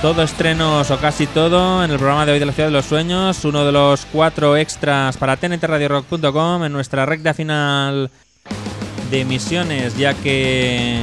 Todo 0.00 0.22
estrenos 0.22 0.90
o 0.90 0.96
casi 0.96 1.26
todo 1.26 1.84
en 1.84 1.90
el 1.90 1.98
programa 1.98 2.24
de 2.24 2.32
hoy 2.32 2.38
de 2.38 2.46
la 2.46 2.52
Ciudad 2.52 2.70
de 2.70 2.72
los 2.72 2.86
Sueños, 2.86 3.44
uno 3.44 3.66
de 3.66 3.72
los 3.72 4.06
cuatro 4.10 4.56
extras 4.56 5.18
para 5.18 5.36
tntradiorock.com 5.36 6.64
en 6.64 6.72
nuestra 6.72 7.04
recta 7.04 7.34
final 7.34 8.10
de 9.10 9.20
emisiones, 9.20 9.98
ya 9.98 10.14
que 10.14 10.98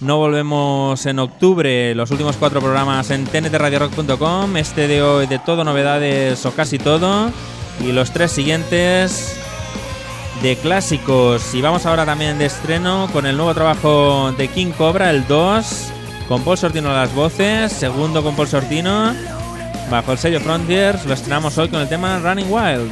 no 0.00 0.18
volvemos 0.18 1.04
en 1.04 1.18
octubre, 1.18 1.96
los 1.96 2.12
últimos 2.12 2.36
cuatro 2.36 2.60
programas 2.60 3.10
en 3.10 3.24
tntradiorock.com, 3.24 4.56
este 4.56 4.86
de 4.86 5.02
hoy 5.02 5.26
de 5.26 5.40
todo 5.40 5.64
novedades 5.64 6.46
o 6.46 6.52
casi 6.52 6.78
todo, 6.78 7.32
y 7.80 7.92
los 7.92 8.10
tres 8.10 8.32
siguientes 8.32 9.36
de 10.42 10.56
clásicos. 10.56 11.54
Y 11.54 11.60
vamos 11.60 11.86
ahora 11.86 12.04
también 12.04 12.38
de 12.38 12.46
estreno 12.46 13.08
con 13.12 13.26
el 13.26 13.36
nuevo 13.36 13.54
trabajo 13.54 14.32
de 14.32 14.48
King 14.48 14.72
Cobra, 14.76 15.10
el 15.10 15.26
2, 15.26 15.66
con 16.28 16.42
Paul 16.42 16.58
Sortino 16.58 16.90
a 16.90 16.94
las 16.94 17.14
voces, 17.14 17.72
segundo 17.72 18.22
con 18.22 18.34
Paul 18.36 18.48
Sortino, 18.48 19.14
bajo 19.90 20.12
el 20.12 20.18
sello 20.18 20.40
Frontiers, 20.40 21.04
lo 21.06 21.14
estrenamos 21.14 21.56
hoy 21.58 21.68
con 21.68 21.80
el 21.80 21.88
tema 21.88 22.18
Running 22.18 22.52
Wild. 22.52 22.90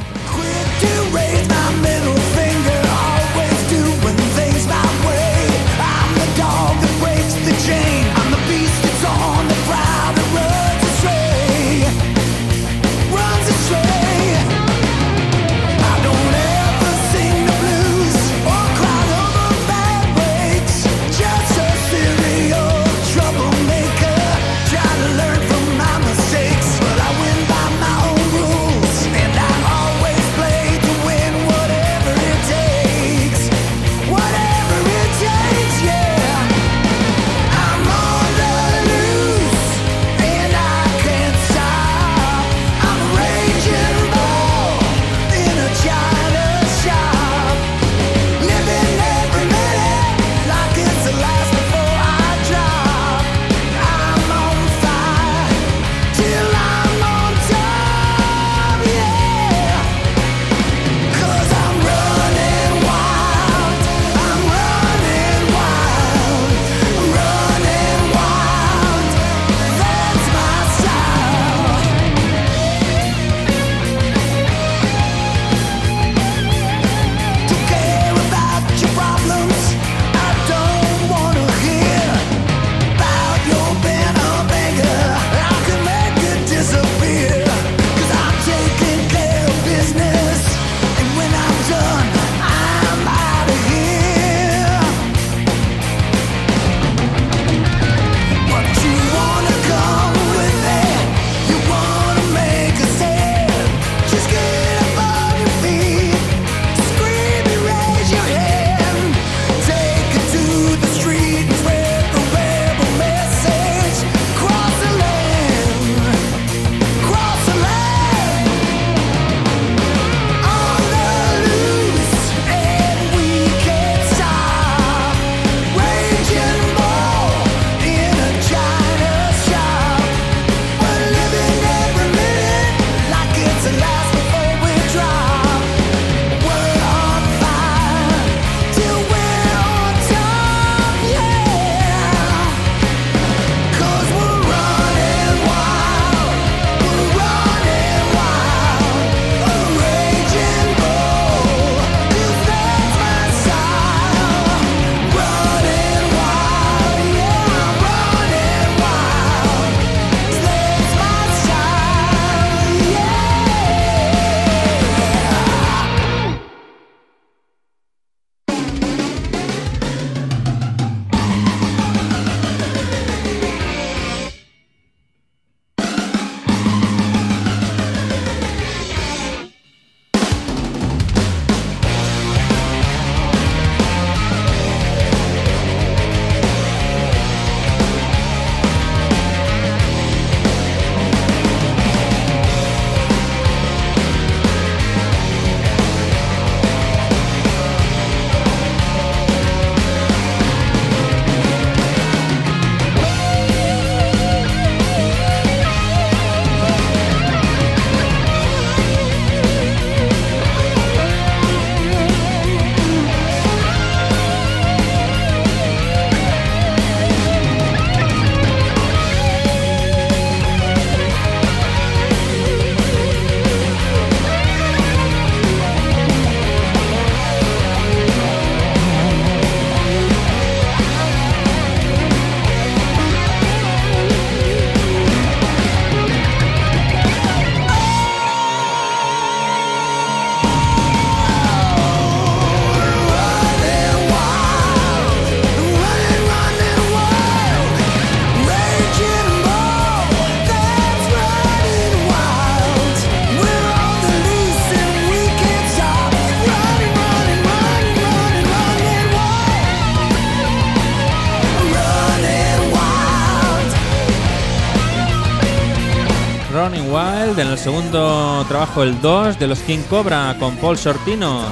Wild, 267.05 267.37
en 267.39 267.47
el 267.47 267.57
segundo 267.57 268.43
trabajo 268.47 268.81
el 268.81 268.99
2 268.99 269.37
de 269.37 269.47
los 269.47 269.59
King 269.59 269.83
Cobra 269.89 270.35
con 270.39 270.55
Paul 270.57 270.77
Sortino. 270.77 271.43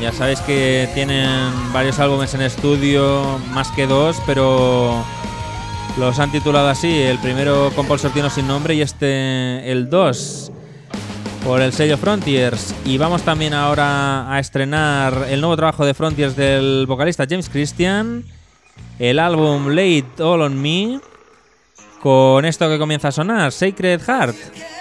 Ya 0.00 0.12
sabéis 0.12 0.40
que 0.40 0.88
tienen 0.94 1.52
varios 1.72 1.98
álbumes 1.98 2.32
en 2.34 2.42
estudio, 2.42 3.38
más 3.50 3.70
que 3.72 3.86
dos, 3.86 4.16
pero 4.24 5.04
los 5.98 6.18
han 6.18 6.32
titulado 6.32 6.68
así, 6.68 7.02
el 7.02 7.18
primero 7.18 7.70
con 7.74 7.86
Paul 7.86 7.98
Sortino 7.98 8.30
sin 8.30 8.46
nombre 8.46 8.74
y 8.74 8.82
este 8.82 9.70
el 9.70 9.90
2 9.90 10.52
por 11.44 11.60
el 11.60 11.72
sello 11.72 11.98
Frontiers. 11.98 12.74
Y 12.84 12.96
vamos 12.96 13.22
también 13.22 13.52
ahora 13.52 14.32
a 14.32 14.38
estrenar 14.38 15.26
el 15.28 15.40
nuevo 15.40 15.56
trabajo 15.56 15.84
de 15.84 15.92
Frontiers 15.92 16.36
del 16.36 16.86
vocalista 16.86 17.26
James 17.28 17.50
Christian, 17.50 18.24
el 18.98 19.18
álbum 19.18 19.68
Late 19.68 20.22
All 20.22 20.42
on 20.42 20.60
Me, 20.60 21.00
con 22.00 22.44
esto 22.44 22.68
que 22.68 22.78
comienza 22.78 23.08
a 23.08 23.12
sonar, 23.12 23.52
Sacred 23.52 24.00
Heart. 24.00 24.77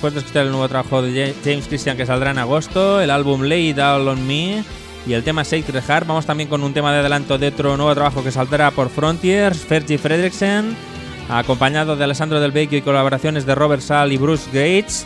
Después 0.00 0.14
de 0.14 0.20
escuchar 0.20 0.46
el 0.46 0.50
nuevo 0.52 0.66
trabajo 0.66 1.02
de 1.02 1.12
Ja- 1.26 1.34
James 1.44 1.66
Christian 1.68 1.94
que 1.94 2.06
saldrá 2.06 2.30
en 2.30 2.38
agosto, 2.38 3.02
el 3.02 3.10
álbum 3.10 3.42
Lay 3.42 3.74
Down 3.74 4.08
on 4.08 4.26
Me 4.26 4.64
y 5.06 5.12
el 5.12 5.22
tema 5.22 5.44
Sacred 5.44 5.82
Heart, 5.86 6.06
vamos 6.06 6.24
también 6.24 6.48
con 6.48 6.62
un 6.64 6.72
tema 6.72 6.90
de 6.90 7.00
adelanto 7.00 7.36
de 7.36 7.48
otro 7.48 7.76
nuevo 7.76 7.92
trabajo 7.94 8.24
que 8.24 8.32
saldrá 8.32 8.70
por 8.70 8.88
Frontiers, 8.88 9.58
Fergie 9.58 9.98
Fredriksen, 9.98 10.74
acompañado 11.28 11.96
de 11.96 12.04
Alessandro 12.04 12.40
Del 12.40 12.50
Vecchio 12.50 12.78
y 12.78 12.82
colaboraciones 12.82 13.44
de 13.44 13.54
Robert 13.54 13.82
Sall 13.82 14.12
y 14.12 14.16
Bruce 14.16 14.46
Gates. 14.46 15.04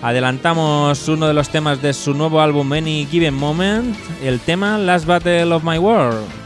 Adelantamos 0.00 1.08
uno 1.08 1.26
de 1.26 1.34
los 1.34 1.48
temas 1.48 1.82
de 1.82 1.92
su 1.92 2.14
nuevo 2.14 2.40
álbum 2.40 2.72
Any 2.72 3.08
Given 3.10 3.34
Moment, 3.34 3.96
el 4.22 4.38
tema 4.38 4.78
Last 4.78 5.06
Battle 5.06 5.52
of 5.52 5.64
My 5.64 5.78
World. 5.78 6.43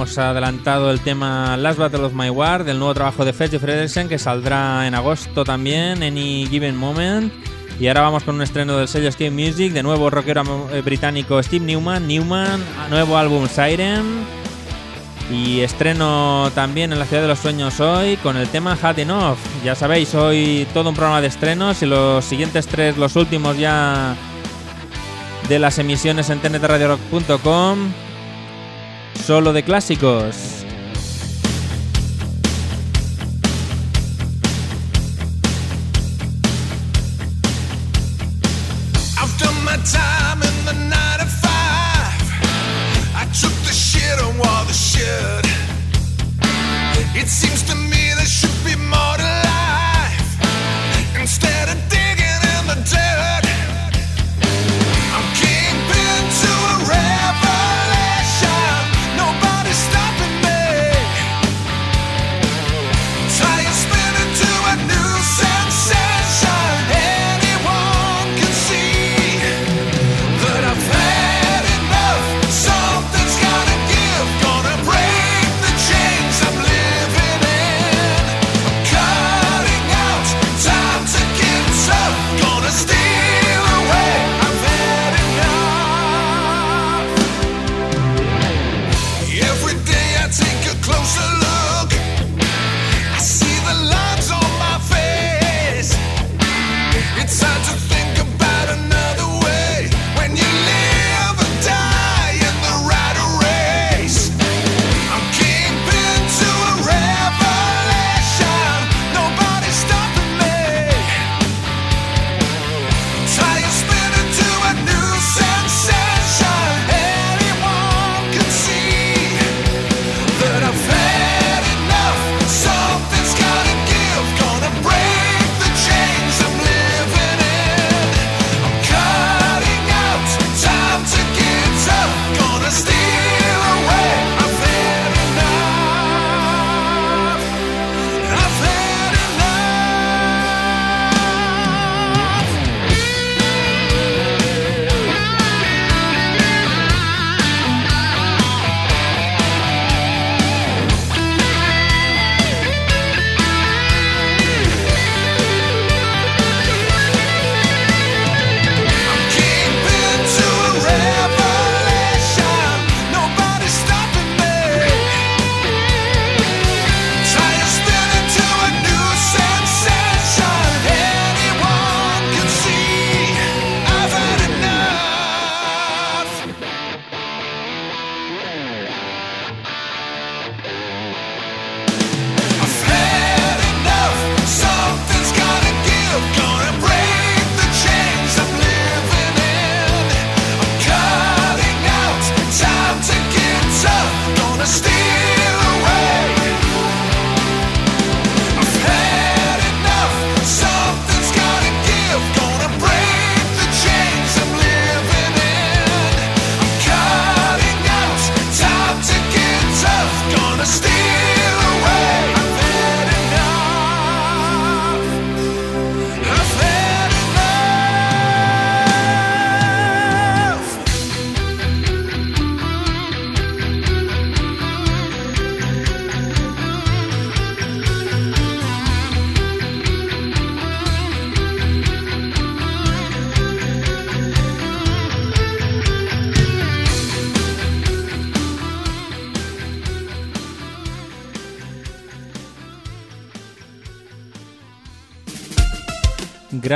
Hemos 0.00 0.16
adelantado 0.16 0.90
el 0.90 1.00
tema 1.00 1.58
Last 1.58 1.78
Battle 1.78 2.04
of 2.04 2.14
My 2.14 2.30
War 2.30 2.64
del 2.64 2.78
nuevo 2.78 2.94
trabajo 2.94 3.22
de 3.26 3.34
Fetch 3.34 3.58
Frederiksen 3.58 4.08
que 4.08 4.18
saldrá 4.18 4.86
en 4.86 4.94
agosto 4.94 5.44
también, 5.44 6.02
Any 6.02 6.46
Given 6.46 6.74
Moment. 6.74 7.30
Y 7.78 7.86
ahora 7.86 8.00
vamos 8.00 8.24
con 8.24 8.36
un 8.36 8.40
estreno 8.40 8.78
del 8.78 8.88
sello 8.88 9.10
Escape 9.10 9.30
Music, 9.30 9.74
de 9.74 9.82
nuevo 9.82 10.08
rockero 10.08 10.70
eh, 10.72 10.80
británico 10.80 11.42
Steve 11.42 11.66
Newman, 11.66 12.08
Newman, 12.08 12.64
nuevo 12.88 13.18
álbum 13.18 13.46
Siren. 13.46 14.24
Y 15.30 15.60
estreno 15.60 16.50
también 16.54 16.94
en 16.94 16.98
la 16.98 17.04
Ciudad 17.04 17.20
de 17.20 17.28
los 17.28 17.40
Sueños 17.40 17.78
hoy 17.80 18.16
con 18.22 18.38
el 18.38 18.48
tema 18.48 18.78
Had 18.80 19.00
Enough. 19.00 19.36
Ya 19.62 19.74
sabéis, 19.74 20.14
hoy 20.14 20.66
todo 20.72 20.88
un 20.88 20.94
programa 20.94 21.20
de 21.20 21.26
estrenos 21.26 21.82
y 21.82 21.86
los 21.86 22.24
siguientes 22.24 22.66
tres, 22.68 22.96
los 22.96 23.16
últimos 23.16 23.58
ya 23.58 24.16
de 25.46 25.58
las 25.58 25.78
emisiones 25.78 26.30
en 26.30 26.40
tntradiorock.com, 26.40 27.92
solo 29.30 29.52
de 29.52 29.62
clásicos. 29.62 30.66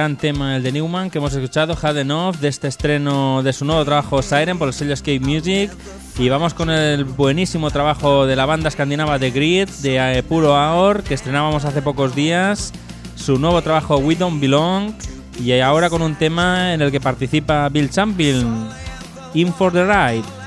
Gran 0.04 0.16
tema 0.16 0.56
el 0.56 0.62
de 0.62 0.70
Newman 0.70 1.08
que 1.08 1.16
hemos 1.16 1.32
escuchado, 1.32 1.74
Had 1.80 1.96
Enough, 1.96 2.36
de 2.36 2.48
este 2.48 2.68
estreno 2.68 3.42
de 3.42 3.54
su 3.54 3.64
nuevo 3.64 3.82
trabajo 3.86 4.20
Siren 4.20 4.58
por 4.58 4.68
el 4.68 4.74
sello 4.74 4.92
Escape 4.92 5.18
Music. 5.18 5.70
Y 6.18 6.28
vamos 6.28 6.52
con 6.52 6.68
el 6.68 7.06
buenísimo 7.06 7.70
trabajo 7.70 8.26
de 8.26 8.36
la 8.36 8.44
banda 8.44 8.68
escandinava 8.68 9.18
The 9.18 9.30
Grid, 9.30 9.70
de 9.80 10.18
eh, 10.18 10.22
Puro 10.22 10.56
Aor, 10.56 11.04
que 11.04 11.14
estrenábamos 11.14 11.64
hace 11.64 11.80
pocos 11.80 12.14
días. 12.14 12.74
Su 13.16 13.38
nuevo 13.38 13.62
trabajo 13.62 13.96
We 13.96 14.14
Don't 14.14 14.42
Belong. 14.42 14.92
Y 15.42 15.58
ahora 15.60 15.88
con 15.88 16.02
un 16.02 16.16
tema 16.16 16.74
en 16.74 16.82
el 16.82 16.90
que 16.90 17.00
participa 17.00 17.66
Bill 17.70 17.88
Champion, 17.88 18.68
In 19.32 19.54
for 19.54 19.72
the 19.72 19.86
Ride. 19.86 20.43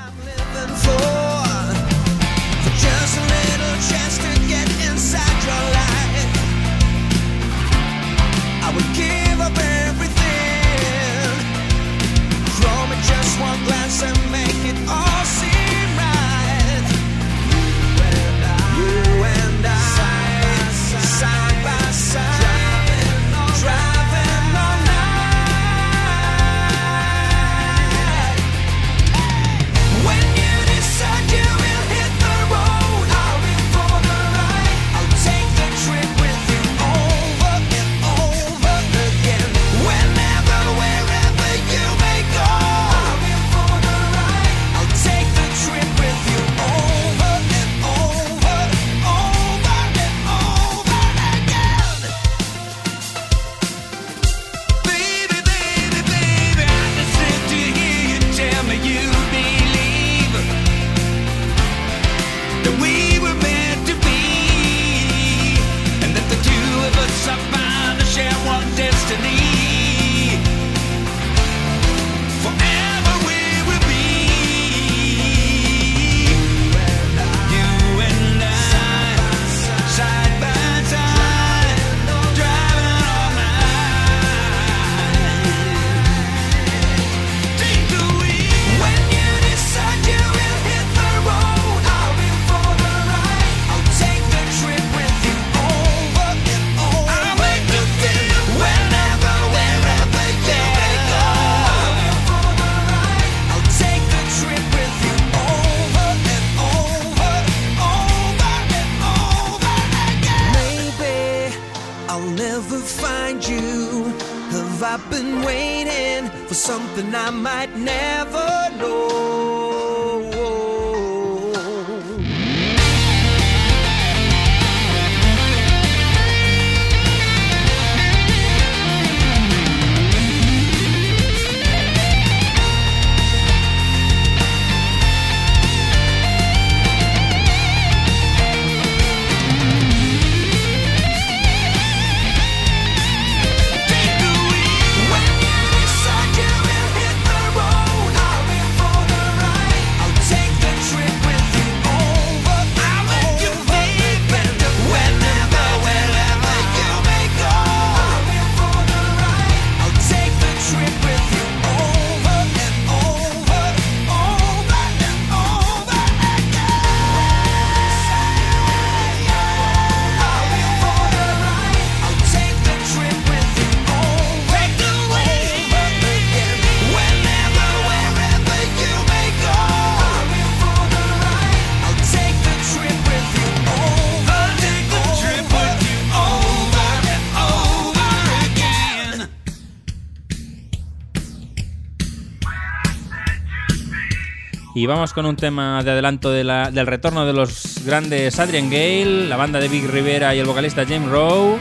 vamos 194.87 195.13
con 195.13 195.25
un 195.25 195.35
tema 195.35 195.83
de 195.83 195.91
adelanto 195.91 196.31
de 196.31 196.43
la, 196.43 196.71
del 196.71 196.87
retorno 196.87 197.25
de 197.25 197.33
los 197.33 197.81
grandes 197.85 198.39
Adrian 198.39 198.69
Gale, 198.69 199.27
la 199.27 199.35
banda 199.35 199.59
de 199.59 199.67
Vic 199.67 199.89
Rivera 199.89 200.33
y 200.33 200.39
el 200.39 200.45
vocalista 200.45 200.85
James 200.85 201.09
Rowe, 201.09 201.59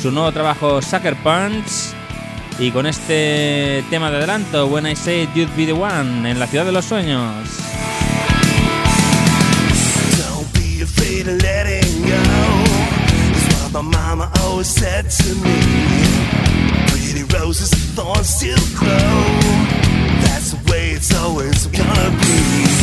su 0.00 0.10
nuevo 0.10 0.32
trabajo 0.32 0.80
Sucker 0.80 1.14
Punch. 1.16 1.94
Y 2.58 2.70
con 2.70 2.86
este 2.86 3.84
tema 3.90 4.10
de 4.10 4.18
adelanto, 4.18 4.66
When 4.66 4.86
I 4.86 4.96
Say 4.96 5.28
You'd 5.34 5.54
Be 5.56 5.66
the 5.66 5.72
One, 5.72 6.30
en 6.30 6.38
la 6.38 6.46
ciudad 6.46 6.64
de 6.64 6.72
los 6.72 6.84
sueños. 6.84 7.48
My 13.72 13.80
mama 13.80 14.30
always 14.40 14.68
said 14.68 15.08
to 15.08 15.34
me. 15.36 15.56
Pretty 16.88 17.22
roses, 17.34 17.70
thorns 17.94 18.28
still 18.28 18.58
grow. 18.76 19.61
it's 21.02 21.12
always 21.16 21.66
gonna 21.66 22.10
be. 22.20 22.81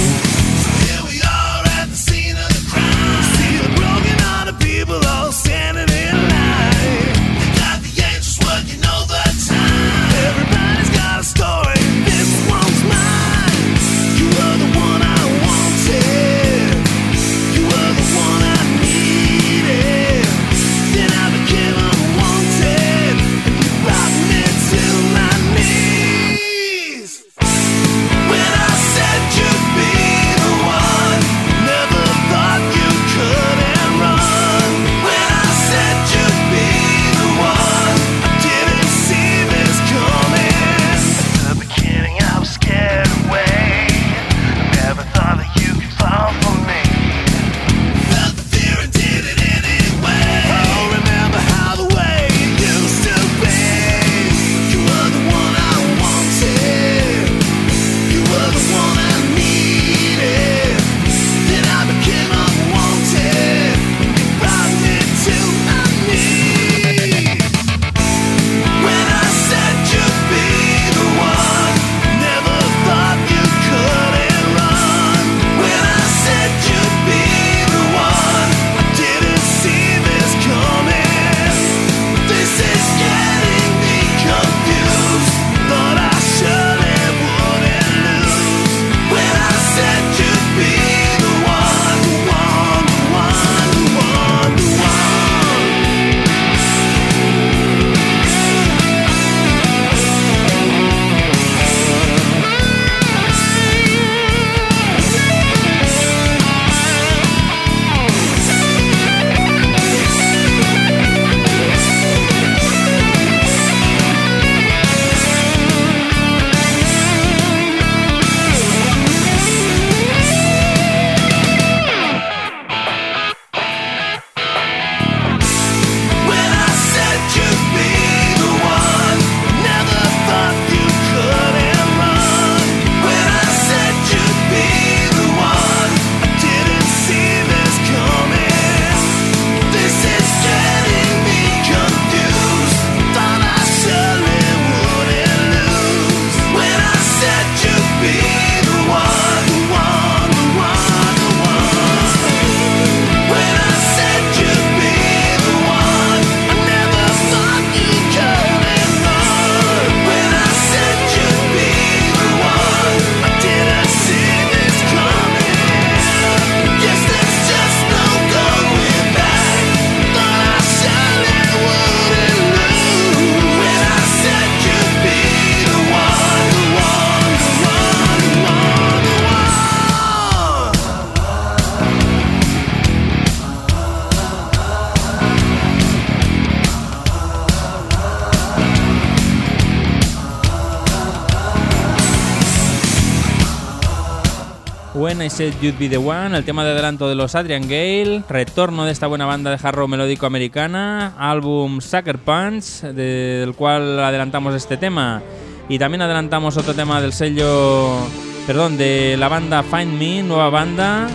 When 195.10 195.24
I 195.24 195.30
Said 195.32 195.56
You'd 195.60 195.80
Be 195.80 195.90
the 195.90 195.98
One, 195.98 196.38
el 196.38 196.44
tema 196.44 196.64
de 196.64 196.70
adelanto 196.70 197.10
de 197.10 197.16
los 197.16 197.34
Adrian 197.34 197.64
Gale, 197.64 198.22
retorno 198.30 198.86
de 198.86 198.92
esta 198.92 199.08
buena 199.08 199.26
banda 199.26 199.50
de 199.50 199.58
hard 199.60 199.76
rock 199.76 199.90
melódico 199.90 200.28
americana, 200.28 201.16
álbum 201.18 201.82
Sucker 201.82 202.20
Punch, 202.20 202.82
del 202.94 203.56
cual 203.56 204.00
adelantamos 204.00 204.54
este 204.54 204.78
tema. 204.78 205.24
Y 205.68 205.80
también 205.80 206.04
adelantamos 206.04 206.58
otro 206.58 206.76
tema 206.76 207.02
del 207.02 207.14
sello, 207.14 207.98
perdón, 208.46 208.78
de 208.78 209.16
la 209.18 209.30
banda 209.30 209.64
Find 209.64 209.98
Me, 209.98 210.22
nueva 210.22 210.52
banda, 210.52 211.08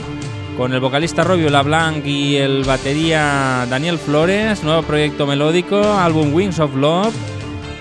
con 0.56 0.72
el 0.72 0.80
vocalista 0.80 1.22
Robio 1.22 1.48
LaBlanc 1.48 2.04
y 2.04 2.34
el 2.34 2.64
batería 2.64 3.64
Daniel 3.70 3.98
Flores, 3.98 4.64
nuevo 4.64 4.82
proyecto 4.82 5.24
melódico, 5.24 5.80
álbum 5.80 6.34
Wings 6.34 6.58
of 6.58 6.74
Love 6.74 7.14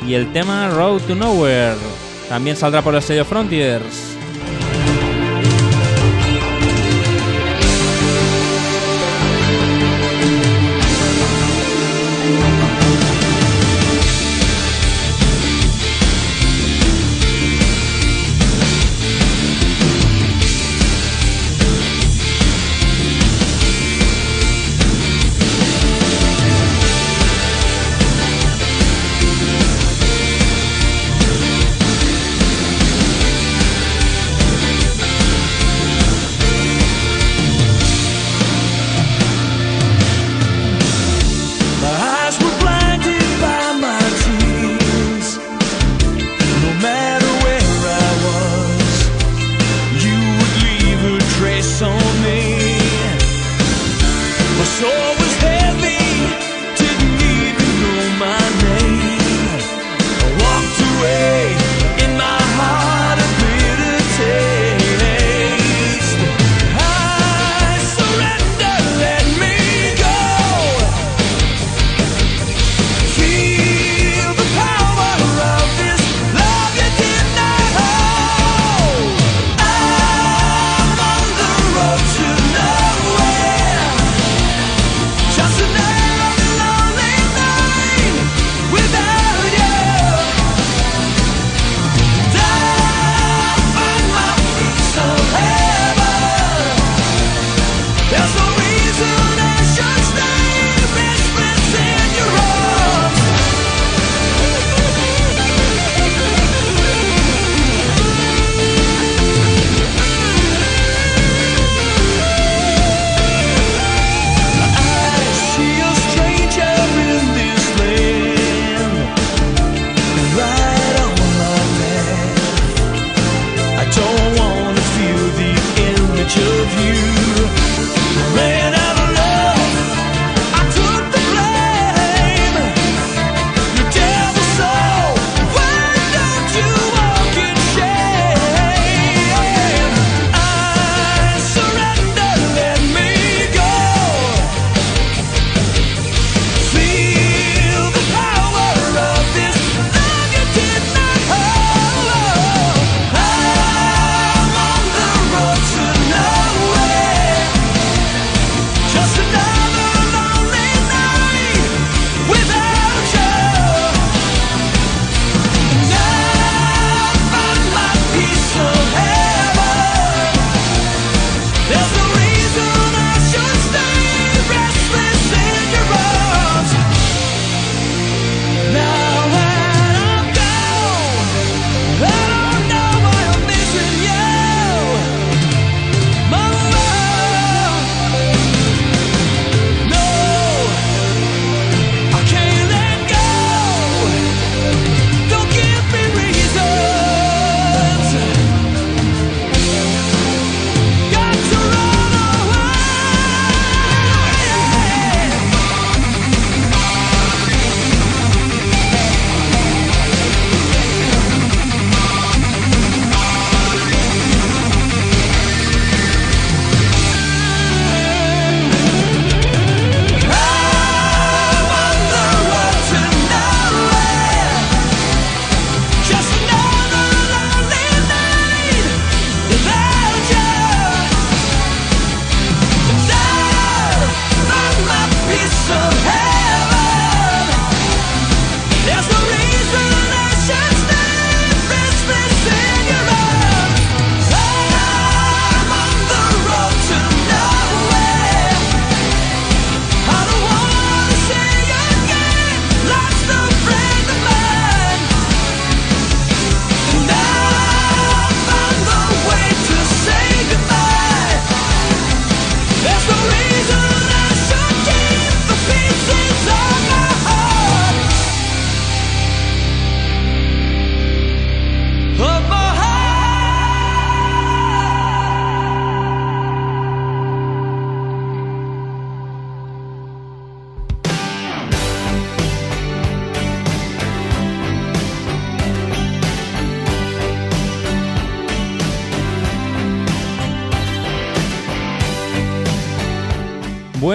y 0.08 0.14
el 0.14 0.32
tema 0.32 0.70
Road 0.70 1.02
to 1.08 1.16
Nowhere. 1.16 1.74
También 2.30 2.56
saldrá 2.56 2.84
por 2.84 2.94
el 2.94 3.02
sello 3.02 3.26
Frontiers. 3.26 4.13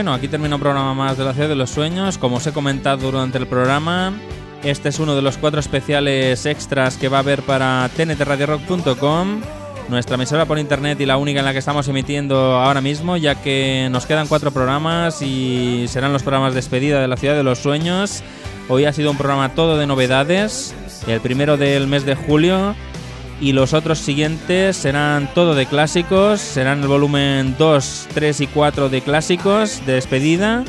Bueno, 0.09 0.17
aquí 0.17 0.29
termina 0.29 0.55
un 0.55 0.63
programa 0.63 0.95
más 0.95 1.19
de 1.19 1.25
la 1.27 1.35
Ciudad 1.35 1.51
de 1.51 1.55
los 1.55 1.69
Sueños. 1.69 2.17
Como 2.17 2.37
os 2.37 2.47
he 2.47 2.53
comentado 2.53 3.11
durante 3.11 3.37
el 3.37 3.47
programa, 3.47 4.15
este 4.65 4.89
es 4.89 4.99
uno 5.01 5.15
de 5.15 5.21
los 5.21 5.37
cuatro 5.37 5.61
especiales 5.61 6.47
extras 6.47 6.97
que 6.97 7.11
va 7.11 7.19
a 7.19 7.21
haber 7.21 7.43
para 7.43 7.91
tntradiorock.com, 7.95 9.43
nuestra 9.91 10.15
emisora 10.15 10.47
por 10.47 10.59
internet 10.59 10.99
y 11.03 11.05
la 11.05 11.19
única 11.19 11.41
en 11.41 11.45
la 11.45 11.53
que 11.53 11.59
estamos 11.59 11.89
emitiendo 11.89 12.57
ahora 12.57 12.81
mismo, 12.81 13.19
ya 13.19 13.35
que 13.35 13.89
nos 13.91 14.07
quedan 14.07 14.29
cuatro 14.29 14.51
programas 14.51 15.21
y 15.21 15.85
serán 15.89 16.15
los 16.15 16.23
programas 16.23 16.55
de 16.55 16.61
despedida 16.61 17.03
de 17.03 17.09
la 17.09 17.19
Ciudad 17.19 17.37
de 17.37 17.43
los 17.43 17.59
Sueños. 17.59 18.23
Hoy 18.71 18.87
ha 18.87 18.95
sido 18.95 19.11
un 19.11 19.19
programa 19.19 19.55
todo 19.55 19.77
de 19.77 19.87
novedades, 19.87 20.75
el 21.07 21.21
primero 21.21 21.59
del 21.59 21.87
mes 21.87 22.07
de 22.07 22.15
julio 22.15 22.75
y 23.41 23.53
los 23.53 23.73
otros 23.73 23.99
siguientes 23.99 24.77
serán 24.77 25.29
todo 25.35 25.55
de 25.55 25.67
clásicos, 25.67 26.41
serán 26.41 26.83
el 26.83 26.89
volumen 26.89 27.55
2, 27.59 28.09
3 28.15 28.41
y 28.41 28.47
4 28.47 28.89
de 28.89 29.01
clásicos 29.01 29.85
de 29.87 29.95
despedida. 29.95 30.65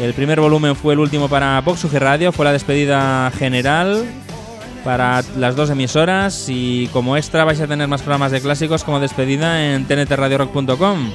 El 0.00 0.12
primer 0.12 0.40
volumen 0.40 0.76
fue 0.76 0.94
el 0.94 1.00
último 1.00 1.28
para 1.28 1.60
Vox 1.60 1.90
Radio, 1.92 2.32
fue 2.32 2.44
la 2.44 2.52
despedida 2.52 3.30
general 3.30 4.04
para 4.84 5.24
las 5.36 5.56
dos 5.56 5.70
emisoras 5.70 6.46
y 6.48 6.88
como 6.92 7.16
extra 7.16 7.44
vais 7.44 7.60
a 7.60 7.66
tener 7.66 7.88
más 7.88 8.02
programas 8.02 8.30
de 8.30 8.40
clásicos 8.40 8.84
como 8.84 9.00
despedida 9.00 9.74
en 9.74 9.84
tntradiorock.com. 9.84 11.10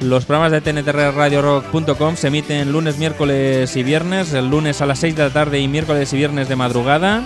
Los 0.00 0.24
programas 0.26 0.52
de 0.52 0.60
tntradiorock.com 0.60 2.16
se 2.16 2.28
emiten 2.28 2.70
lunes, 2.70 2.98
miércoles 2.98 3.74
y 3.76 3.82
viernes, 3.82 4.32
el 4.32 4.48
lunes 4.48 4.80
a 4.80 4.86
las 4.86 5.00
6 5.00 5.16
de 5.16 5.24
la 5.24 5.30
tarde 5.30 5.58
y 5.58 5.66
miércoles 5.66 6.12
y 6.12 6.16
viernes 6.16 6.48
de 6.48 6.56
madrugada. 6.56 7.24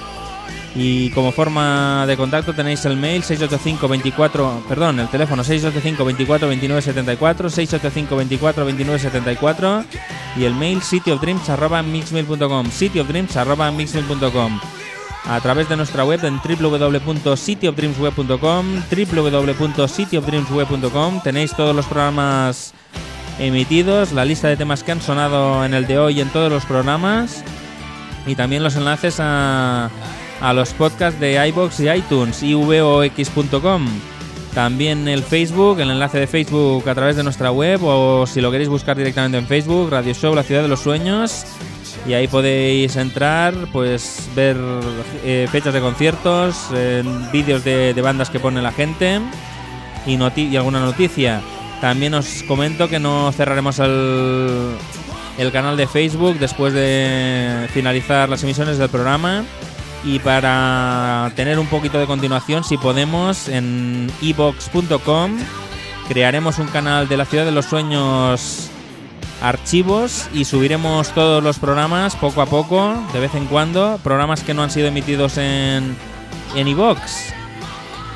Y 0.74 1.10
como 1.10 1.32
forma 1.32 2.06
de 2.06 2.16
contacto 2.16 2.54
tenéis 2.54 2.86
el 2.86 2.96
mail 2.96 3.22
685 3.22 3.88
24, 3.88 4.62
perdón, 4.68 5.00
el 5.00 5.08
teléfono 5.08 5.44
685 5.44 6.02
24 6.04 6.48
29 6.48 6.80
74, 6.80 7.50
685 7.50 8.16
24 8.16 8.64
29 8.64 8.98
74 8.98 9.84
y 10.36 10.44
el 10.44 10.54
mail 10.54 10.80
cityofdreams@mixmail.com, 10.80 12.70
cityofdreams@mixmail.com. 12.70 14.60
A 15.24 15.40
través 15.40 15.68
de 15.68 15.76
nuestra 15.76 16.04
web 16.04 16.24
en 16.24 16.40
www.cityofdreamsweb.com, 16.40 18.66
www.cityofdreamsweb.com 18.90 21.20
tenéis 21.22 21.54
todos 21.54 21.76
los 21.76 21.86
programas 21.86 22.74
emitidos, 23.38 24.10
la 24.12 24.24
lista 24.24 24.48
de 24.48 24.56
temas 24.56 24.82
que 24.82 24.92
han 24.92 25.02
sonado 25.02 25.66
en 25.66 25.74
el 25.74 25.86
de 25.86 25.98
hoy 25.98 26.22
en 26.22 26.30
todos 26.30 26.50
los 26.50 26.64
programas 26.64 27.44
y 28.26 28.36
también 28.36 28.62
los 28.62 28.76
enlaces 28.76 29.16
a 29.20 29.90
a 30.42 30.52
los 30.52 30.70
podcasts 30.74 31.18
de 31.20 31.46
iBox 31.48 31.80
y 31.80 31.88
iTunes, 31.88 32.42
ivox.com. 32.42 33.86
También 34.54 35.08
el 35.08 35.22
Facebook, 35.22 35.80
el 35.80 35.90
enlace 35.90 36.18
de 36.18 36.26
Facebook 36.26 36.86
a 36.88 36.94
través 36.94 37.16
de 37.16 37.22
nuestra 37.22 37.50
web 37.50 37.80
o 37.84 38.26
si 38.26 38.40
lo 38.42 38.50
queréis 38.50 38.68
buscar 38.68 38.96
directamente 38.96 39.38
en 39.38 39.46
Facebook, 39.46 39.88
Radio 39.90 40.12
Show 40.12 40.34
La 40.34 40.42
Ciudad 40.42 40.60
de 40.62 40.68
los 40.68 40.80
Sueños. 40.80 41.44
Y 42.06 42.14
ahí 42.14 42.26
podéis 42.26 42.96
entrar, 42.96 43.54
pues 43.72 44.28
ver 44.34 44.56
eh, 45.24 45.48
fechas 45.50 45.72
de 45.72 45.80
conciertos, 45.80 46.66
eh, 46.74 47.02
vídeos 47.32 47.64
de, 47.64 47.94
de 47.94 48.02
bandas 48.02 48.28
que 48.28 48.40
pone 48.40 48.60
la 48.60 48.72
gente 48.72 49.20
y, 50.04 50.16
noti- 50.16 50.50
y 50.50 50.56
alguna 50.56 50.80
noticia. 50.80 51.40
También 51.80 52.12
os 52.14 52.42
comento 52.42 52.88
que 52.88 52.98
no 52.98 53.30
cerraremos 53.32 53.78
el, 53.78 54.74
el 55.38 55.52
canal 55.52 55.76
de 55.76 55.86
Facebook 55.86 56.38
después 56.38 56.74
de 56.74 57.68
finalizar 57.72 58.28
las 58.28 58.42
emisiones 58.42 58.78
del 58.78 58.88
programa. 58.90 59.44
Y 60.04 60.18
para 60.18 61.30
tener 61.36 61.58
un 61.58 61.66
poquito 61.66 61.98
de 61.98 62.06
continuación, 62.06 62.64
si 62.64 62.76
podemos, 62.76 63.48
en 63.48 64.10
ebox.com 64.20 65.38
crearemos 66.08 66.58
un 66.58 66.66
canal 66.66 67.08
de 67.08 67.16
la 67.16 67.24
Ciudad 67.24 67.44
de 67.44 67.52
los 67.52 67.66
Sueños 67.66 68.68
archivos 69.40 70.28
y 70.32 70.44
subiremos 70.44 71.10
todos 71.10 71.42
los 71.42 71.58
programas 71.58 72.16
poco 72.16 72.42
a 72.42 72.46
poco, 72.46 72.94
de 73.12 73.20
vez 73.20 73.34
en 73.34 73.46
cuando, 73.46 73.98
programas 74.02 74.42
que 74.42 74.54
no 74.54 74.62
han 74.62 74.70
sido 74.70 74.88
emitidos 74.88 75.38
en 75.38 75.96
en 76.54 76.68
iVoox. 76.68 77.00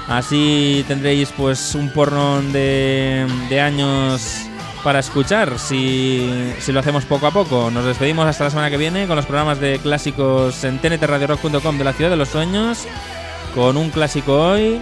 Así 0.09 0.85
tendréis 0.87 1.31
pues 1.37 1.75
un 1.75 1.91
porrón 1.91 2.53
de, 2.53 3.27
de 3.49 3.61
años 3.61 4.47
para 4.83 5.01
escuchar 5.01 5.59
si, 5.59 6.53
si 6.59 6.73
lo 6.73 6.81
hacemos 6.81 7.05
poco 7.05 7.27
a 7.27 7.31
poco. 7.31 7.71
Nos 7.71 7.85
despedimos 7.85 8.27
hasta 8.27 8.45
la 8.45 8.51
semana 8.51 8.71
que 8.71 8.77
viene 8.77 9.07
con 9.07 9.17
los 9.17 9.27
programas 9.27 9.61
de 9.61 9.79
clásicos 9.79 10.63
en 10.65 10.79
tntradiorock.com 10.79 11.79
de 11.79 11.85
la 11.85 11.93
Ciudad 11.93 12.11
de 12.11 12.17
los 12.17 12.29
Sueños, 12.29 12.87
con 13.55 13.77
un 13.77 13.91
clásico 13.91 14.51
hoy, 14.51 14.81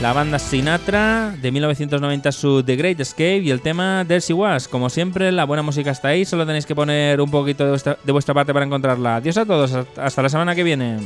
la 0.00 0.12
banda 0.12 0.38
Sinatra 0.38 1.34
de 1.40 1.52
1990 1.52 2.32
su 2.32 2.62
The 2.62 2.76
Great 2.76 3.00
Escape 3.00 3.38
y 3.38 3.50
el 3.50 3.60
tema 3.60 4.04
There 4.08 4.20
She 4.20 4.32
Was. 4.32 4.66
Como 4.66 4.88
siempre, 4.88 5.30
la 5.30 5.44
buena 5.44 5.62
música 5.62 5.90
está 5.90 6.08
ahí, 6.08 6.24
solo 6.24 6.46
tenéis 6.46 6.66
que 6.66 6.74
poner 6.74 7.20
un 7.20 7.30
poquito 7.30 7.64
de 7.64 7.70
vuestra, 7.70 7.98
de 8.02 8.12
vuestra 8.12 8.34
parte 8.34 8.52
para 8.52 8.64
encontrarla. 8.64 9.16
Adiós 9.16 9.36
a 9.36 9.44
todos, 9.44 9.72
hasta 9.96 10.22
la 10.22 10.28
semana 10.28 10.54
que 10.54 10.62
viene. 10.62 10.98